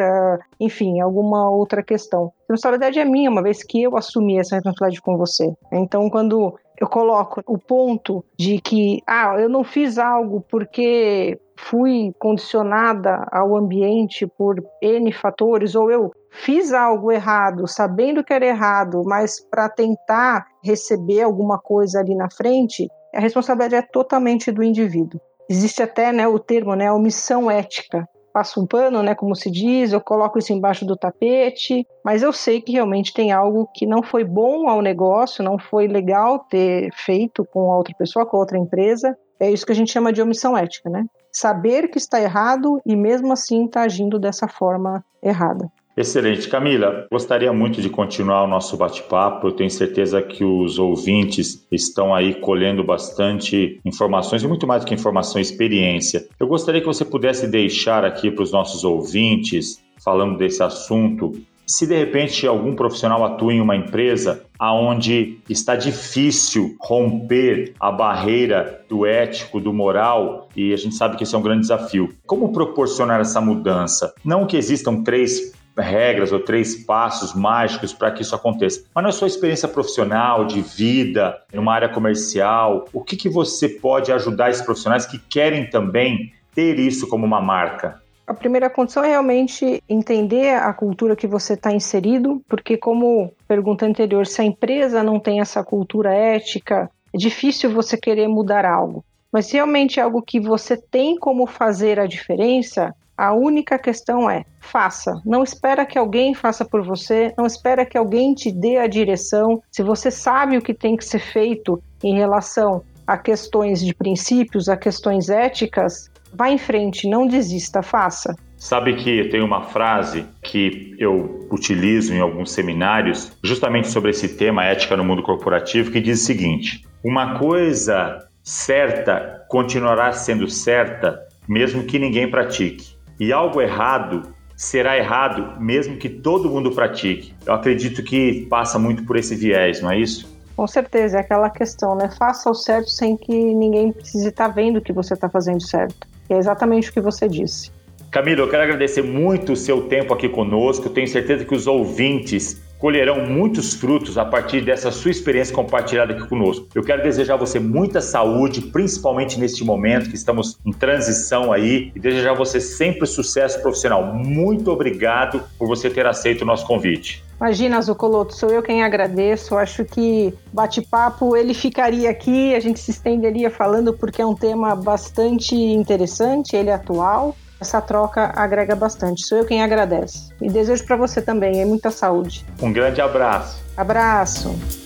enfim, 0.59 1.01
alguma 1.01 1.49
outra 1.49 1.83
questão. 1.83 2.31
A 2.49 2.53
responsabilidade 2.53 2.99
é 2.99 3.05
minha, 3.05 3.29
uma 3.29 3.43
vez 3.43 3.61
que 3.63 3.83
eu 3.83 3.97
assumi 3.97 4.39
essa 4.39 4.55
responsabilidade 4.55 5.01
com 5.01 5.17
você. 5.17 5.53
Então, 5.71 6.09
quando 6.09 6.57
eu 6.79 6.87
coloco 6.87 7.43
o 7.45 7.59
ponto 7.59 8.25
de 8.39 8.59
que, 8.59 9.03
ah, 9.05 9.35
eu 9.37 9.47
não 9.47 9.63
fiz 9.63 9.99
algo 9.99 10.43
porque 10.49 11.39
fui 11.69 12.13
condicionada 12.19 13.27
ao 13.31 13.55
ambiente 13.55 14.25
por 14.25 14.55
N 14.81 15.11
fatores, 15.11 15.75
ou 15.75 15.91
eu 15.91 16.11
fiz 16.31 16.73
algo 16.73 17.11
errado, 17.11 17.67
sabendo 17.67 18.23
que 18.23 18.33
era 18.33 18.45
errado, 18.45 19.03
mas 19.05 19.39
para 19.39 19.69
tentar 19.69 20.47
receber 20.63 21.21
alguma 21.21 21.59
coisa 21.59 21.99
ali 21.99 22.15
na 22.15 22.29
frente, 22.29 22.87
a 23.13 23.19
responsabilidade 23.19 23.75
é 23.75 23.81
totalmente 23.81 24.51
do 24.51 24.63
indivíduo. 24.63 25.19
Existe 25.49 25.83
até 25.83 26.11
né, 26.11 26.27
o 26.27 26.39
termo, 26.39 26.75
né, 26.75 26.91
omissão 26.91 27.51
ética. 27.51 28.07
Passo 28.33 28.61
um 28.61 28.65
pano, 28.65 29.03
né, 29.03 29.13
como 29.13 29.35
se 29.35 29.51
diz, 29.51 29.91
eu 29.91 29.99
coloco 29.99 30.39
isso 30.39 30.53
embaixo 30.53 30.85
do 30.85 30.95
tapete, 30.95 31.85
mas 32.03 32.23
eu 32.23 32.31
sei 32.31 32.61
que 32.61 32.71
realmente 32.71 33.13
tem 33.13 33.33
algo 33.33 33.67
que 33.75 33.85
não 33.85 34.01
foi 34.01 34.23
bom 34.23 34.69
ao 34.69 34.81
negócio, 34.81 35.43
não 35.43 35.59
foi 35.59 35.87
legal 35.87 36.39
ter 36.39 36.89
feito 36.93 37.43
com 37.43 37.59
outra 37.63 37.93
pessoa, 37.97 38.25
com 38.25 38.37
outra 38.37 38.57
empresa. 38.57 39.17
É 39.37 39.51
isso 39.51 39.65
que 39.65 39.73
a 39.73 39.75
gente 39.75 39.91
chama 39.91 40.13
de 40.13 40.21
omissão 40.21 40.57
ética, 40.57 40.89
né? 40.89 41.05
Saber 41.31 41.89
que 41.89 41.97
está 41.97 42.21
errado 42.21 42.81
e 42.85 42.95
mesmo 42.95 43.31
assim 43.31 43.65
está 43.65 43.81
agindo 43.81 44.19
dessa 44.19 44.47
forma 44.47 45.03
errada. 45.21 45.71
Excelente. 45.95 46.47
Camila, 46.47 47.05
gostaria 47.11 47.51
muito 47.51 47.81
de 47.81 47.89
continuar 47.89 48.43
o 48.43 48.47
nosso 48.47 48.77
bate-papo. 48.77 49.47
Eu 49.47 49.51
tenho 49.51 49.69
certeza 49.69 50.21
que 50.21 50.43
os 50.43 50.79
ouvintes 50.79 51.67
estão 51.71 52.15
aí 52.15 52.35
colhendo 52.35 52.83
bastante 52.83 53.79
informações 53.83 54.41
e 54.41 54.47
muito 54.47 54.65
mais 54.65 54.83
do 54.83 54.87
que 54.87 54.93
informação, 54.93 55.41
experiência. 55.41 56.25
Eu 56.39 56.47
gostaria 56.47 56.79
que 56.79 56.87
você 56.87 57.03
pudesse 57.03 57.45
deixar 57.45 58.05
aqui 58.05 58.31
para 58.31 58.43
os 58.43 58.51
nossos 58.51 58.85
ouvintes, 58.85 59.81
falando 60.03 60.37
desse 60.37 60.63
assunto, 60.63 61.33
se 61.65 61.87
de 61.87 61.97
repente 61.97 62.45
algum 62.45 62.75
profissional 62.75 63.23
atua 63.23 63.53
em 63.53 63.61
uma 63.61 63.75
empresa 63.75 64.45
aonde 64.59 65.39
está 65.49 65.75
difícil 65.75 66.75
romper 66.79 67.73
a 67.79 67.91
barreira 67.91 68.85
do 68.87 69.05
ético, 69.05 69.59
do 69.59 69.73
moral, 69.73 70.49
e 70.55 70.73
a 70.73 70.77
gente 70.77 70.95
sabe 70.95 71.17
que 71.17 71.23
esse 71.23 71.33
é 71.33 71.37
um 71.37 71.41
grande 71.41 71.61
desafio. 71.61 72.13
Como 72.27 72.51
proporcionar 72.51 73.19
essa 73.19 73.41
mudança? 73.41 74.13
Não 74.23 74.45
que 74.45 74.57
existam 74.57 75.01
três 75.01 75.53
regras 75.77 76.31
ou 76.31 76.39
três 76.39 76.75
passos 76.85 77.33
mágicos 77.33 77.93
para 77.93 78.11
que 78.11 78.21
isso 78.21 78.35
aconteça. 78.35 78.83
Mas 78.93 79.03
na 79.03 79.11
sua 79.11 79.27
experiência 79.27 79.67
profissional, 79.67 80.45
de 80.45 80.61
vida, 80.61 81.37
numa 81.53 81.73
área 81.73 81.89
comercial, 81.89 82.85
o 82.93 83.01
que, 83.01 83.15
que 83.15 83.29
você 83.29 83.69
pode 83.69 84.11
ajudar 84.11 84.49
esses 84.49 84.61
profissionais 84.61 85.05
que 85.05 85.17
querem 85.17 85.69
também 85.69 86.33
ter 86.53 86.77
isso 86.79 87.07
como 87.07 87.25
uma 87.25 87.41
marca? 87.41 88.00
A 88.25 88.33
primeira 88.33 88.69
condição 88.69 89.03
é 89.03 89.09
realmente 89.09 89.83
entender 89.89 90.55
a 90.55 90.73
cultura 90.73 91.15
que 91.15 91.27
você 91.27 91.53
está 91.53 91.71
inserido, 91.73 92.41
porque, 92.47 92.77
como 92.77 93.33
pergunta 93.47 93.85
anterior, 93.85 94.25
se 94.25 94.41
a 94.41 94.45
empresa 94.45 95.03
não 95.03 95.19
tem 95.19 95.41
essa 95.41 95.63
cultura 95.63 96.13
ética, 96.13 96.89
é 97.13 97.17
difícil 97.17 97.71
você 97.71 97.97
querer 97.97 98.27
mudar 98.27 98.65
algo. 98.65 99.03
Mas 99.31 99.47
se 99.47 99.53
realmente 99.53 99.99
é 99.99 100.03
algo 100.03 100.21
que 100.21 100.39
você 100.39 100.77
tem 100.77 101.17
como 101.17 101.47
fazer 101.47 101.99
a 101.99 102.05
diferença, 102.05 102.93
a 103.17 103.33
única 103.33 103.77
questão 103.77 104.29
é 104.29 104.45
faça. 104.59 105.21
Não 105.25 105.43
espera 105.43 105.85
que 105.85 105.97
alguém 105.97 106.33
faça 106.33 106.65
por 106.65 106.83
você, 106.83 107.33
não 107.37 107.45
espera 107.45 107.85
que 107.85 107.97
alguém 107.97 108.33
te 108.33 108.51
dê 108.51 108.77
a 108.77 108.87
direção. 108.87 109.61
Se 109.71 109.83
você 109.83 110.09
sabe 110.09 110.57
o 110.57 110.61
que 110.61 110.73
tem 110.73 110.97
que 110.97 111.05
ser 111.05 111.19
feito 111.19 111.81
em 112.03 112.15
relação 112.15 112.83
a 113.05 113.17
questões 113.17 113.83
de 113.83 113.93
princípios, 113.93 114.69
a 114.69 114.77
questões 114.77 115.29
éticas, 115.29 116.09
Vá 116.33 116.49
em 116.49 116.57
frente, 116.57 117.09
não 117.09 117.27
desista, 117.27 117.81
faça. 117.81 118.35
Sabe 118.61 118.95
que 118.95 119.25
tem 119.29 119.41
uma 119.41 119.63
frase 119.63 120.23
que 120.43 120.95
eu 120.99 121.47
utilizo 121.51 122.13
em 122.13 122.19
alguns 122.19 122.51
seminários, 122.51 123.31
justamente 123.43 123.87
sobre 123.87 124.11
esse 124.11 124.29
tema 124.29 124.63
ética 124.63 124.95
no 124.95 125.03
mundo 125.03 125.23
corporativo, 125.23 125.91
que 125.91 125.99
diz 125.99 126.21
o 126.21 126.25
seguinte: 126.25 126.85
uma 127.03 127.39
coisa 127.39 128.27
certa 128.43 129.45
continuará 129.49 130.11
sendo 130.11 130.47
certa 130.47 131.19
mesmo 131.47 131.83
que 131.83 131.97
ninguém 131.97 132.29
pratique, 132.29 132.95
e 133.19 133.33
algo 133.33 133.59
errado 133.59 134.33
será 134.55 134.95
errado 134.95 135.59
mesmo 135.59 135.97
que 135.97 136.07
todo 136.07 136.47
mundo 136.47 136.71
pratique. 136.71 137.33
Eu 137.45 137.55
acredito 137.55 138.03
que 138.03 138.45
passa 138.47 138.77
muito 138.77 139.03
por 139.05 139.17
esse 139.17 139.35
viés, 139.35 139.81
não 139.81 139.91
é 139.91 139.97
isso? 139.97 140.39
Com 140.55 140.67
certeza, 140.67 141.17
é 141.17 141.21
aquela 141.21 141.49
questão, 141.49 141.95
né? 141.95 142.11
Faça 142.11 142.47
o 142.47 142.53
certo 142.53 142.91
sem 142.91 143.17
que 143.17 143.33
ninguém 143.33 143.91
precise 143.91 144.27
estar 144.27 144.49
vendo 144.49 144.79
que 144.79 144.93
você 144.93 145.15
está 145.15 145.27
fazendo 145.27 145.61
certo 145.61 146.10
é 146.33 146.37
exatamente 146.37 146.89
o 146.89 146.93
que 146.93 147.01
você 147.01 147.27
disse. 147.27 147.71
Camilo, 148.11 148.41
eu 148.41 148.49
quero 148.49 148.63
agradecer 148.63 149.01
muito 149.01 149.53
o 149.53 149.55
seu 149.55 149.83
tempo 149.83 150.13
aqui 150.13 150.27
conosco. 150.27 150.89
Tenho 150.89 151.07
certeza 151.07 151.45
que 151.45 151.55
os 151.55 151.65
ouvintes 151.65 152.61
colherão 152.77 153.25
muitos 153.25 153.75
frutos 153.75 154.17
a 154.17 154.25
partir 154.25 154.59
dessa 154.59 154.91
sua 154.91 155.11
experiência 155.11 155.55
compartilhada 155.55 156.13
aqui 156.13 156.27
conosco. 156.27 156.67
Eu 156.73 156.83
quero 156.83 157.03
desejar 157.03 157.35
a 157.35 157.37
você 157.37 157.59
muita 157.59 158.01
saúde, 158.01 158.59
principalmente 158.59 159.39
neste 159.39 159.63
momento 159.63 160.09
que 160.09 160.15
estamos 160.15 160.57
em 160.65 160.73
transição 160.73 161.53
aí, 161.53 161.91
e 161.95 161.99
desejar 161.99 162.31
a 162.31 162.33
você 162.33 162.59
sempre 162.59 163.05
sucesso 163.05 163.61
profissional. 163.61 164.13
Muito 164.13 164.71
obrigado 164.71 165.43
por 165.57 165.67
você 165.67 165.89
ter 165.89 166.05
aceito 166.05 166.41
o 166.41 166.45
nosso 166.45 166.65
convite. 166.65 167.23
Imagina, 167.41 167.81
Zucoloto, 167.81 168.35
sou 168.35 168.49
eu 168.51 168.61
quem 168.61 168.83
agradeço. 168.83 169.57
Acho 169.57 169.83
que 169.83 170.31
bate-papo 170.53 171.35
ele 171.35 171.55
ficaria 171.55 172.07
aqui, 172.07 172.53
a 172.53 172.59
gente 172.59 172.79
se 172.79 172.91
estenderia 172.91 173.49
falando 173.49 173.93
porque 173.93 174.21
é 174.21 174.25
um 174.25 174.35
tema 174.35 174.75
bastante 174.75 175.55
interessante, 175.55 176.55
ele 176.55 176.69
é 176.69 176.73
atual. 176.73 177.35
Essa 177.59 177.81
troca 177.81 178.31
agrega 178.35 178.75
bastante. 178.75 179.25
Sou 179.25 179.39
eu 179.39 179.45
quem 179.45 179.63
agradece. 179.63 180.29
E 180.39 180.49
desejo 180.49 180.85
para 180.85 180.95
você 180.95 181.19
também, 181.19 181.65
muita 181.65 181.89
saúde. 181.89 182.45
Um 182.61 182.71
grande 182.71 183.01
abraço. 183.01 183.59
Abraço. 183.75 184.80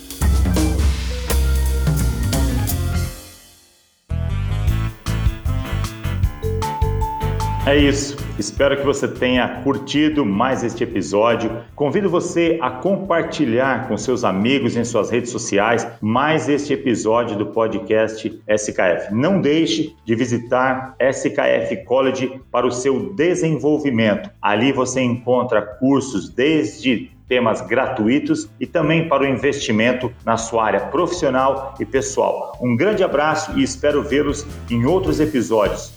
É 7.66 7.76
isso. 7.76 8.16
Espero 8.38 8.76
que 8.76 8.86
você 8.86 9.08
tenha 9.08 9.60
curtido 9.64 10.24
mais 10.24 10.62
este 10.62 10.84
episódio. 10.84 11.50
Convido 11.74 12.08
você 12.08 12.60
a 12.62 12.70
compartilhar 12.70 13.88
com 13.88 13.98
seus 13.98 14.22
amigos 14.22 14.76
em 14.76 14.84
suas 14.84 15.10
redes 15.10 15.32
sociais 15.32 15.84
mais 16.00 16.48
este 16.48 16.74
episódio 16.74 17.36
do 17.36 17.46
podcast 17.46 18.40
SKF. 18.46 19.12
Não 19.12 19.40
deixe 19.40 19.96
de 20.04 20.14
visitar 20.14 20.94
SKF 21.00 21.84
College 21.84 22.40
para 22.52 22.68
o 22.68 22.70
seu 22.70 23.12
desenvolvimento. 23.14 24.30
Ali 24.40 24.70
você 24.70 25.00
encontra 25.00 25.60
cursos 25.60 26.28
desde 26.28 27.10
temas 27.28 27.60
gratuitos 27.60 28.48
e 28.60 28.66
também 28.66 29.08
para 29.08 29.24
o 29.24 29.26
investimento 29.26 30.12
na 30.24 30.36
sua 30.36 30.66
área 30.66 30.80
profissional 30.80 31.74
e 31.80 31.84
pessoal. 31.84 32.56
Um 32.60 32.76
grande 32.76 33.02
abraço 33.02 33.58
e 33.58 33.62
espero 33.64 34.04
vê-los 34.04 34.46
em 34.70 34.84
outros 34.84 35.18
episódios. 35.18 35.95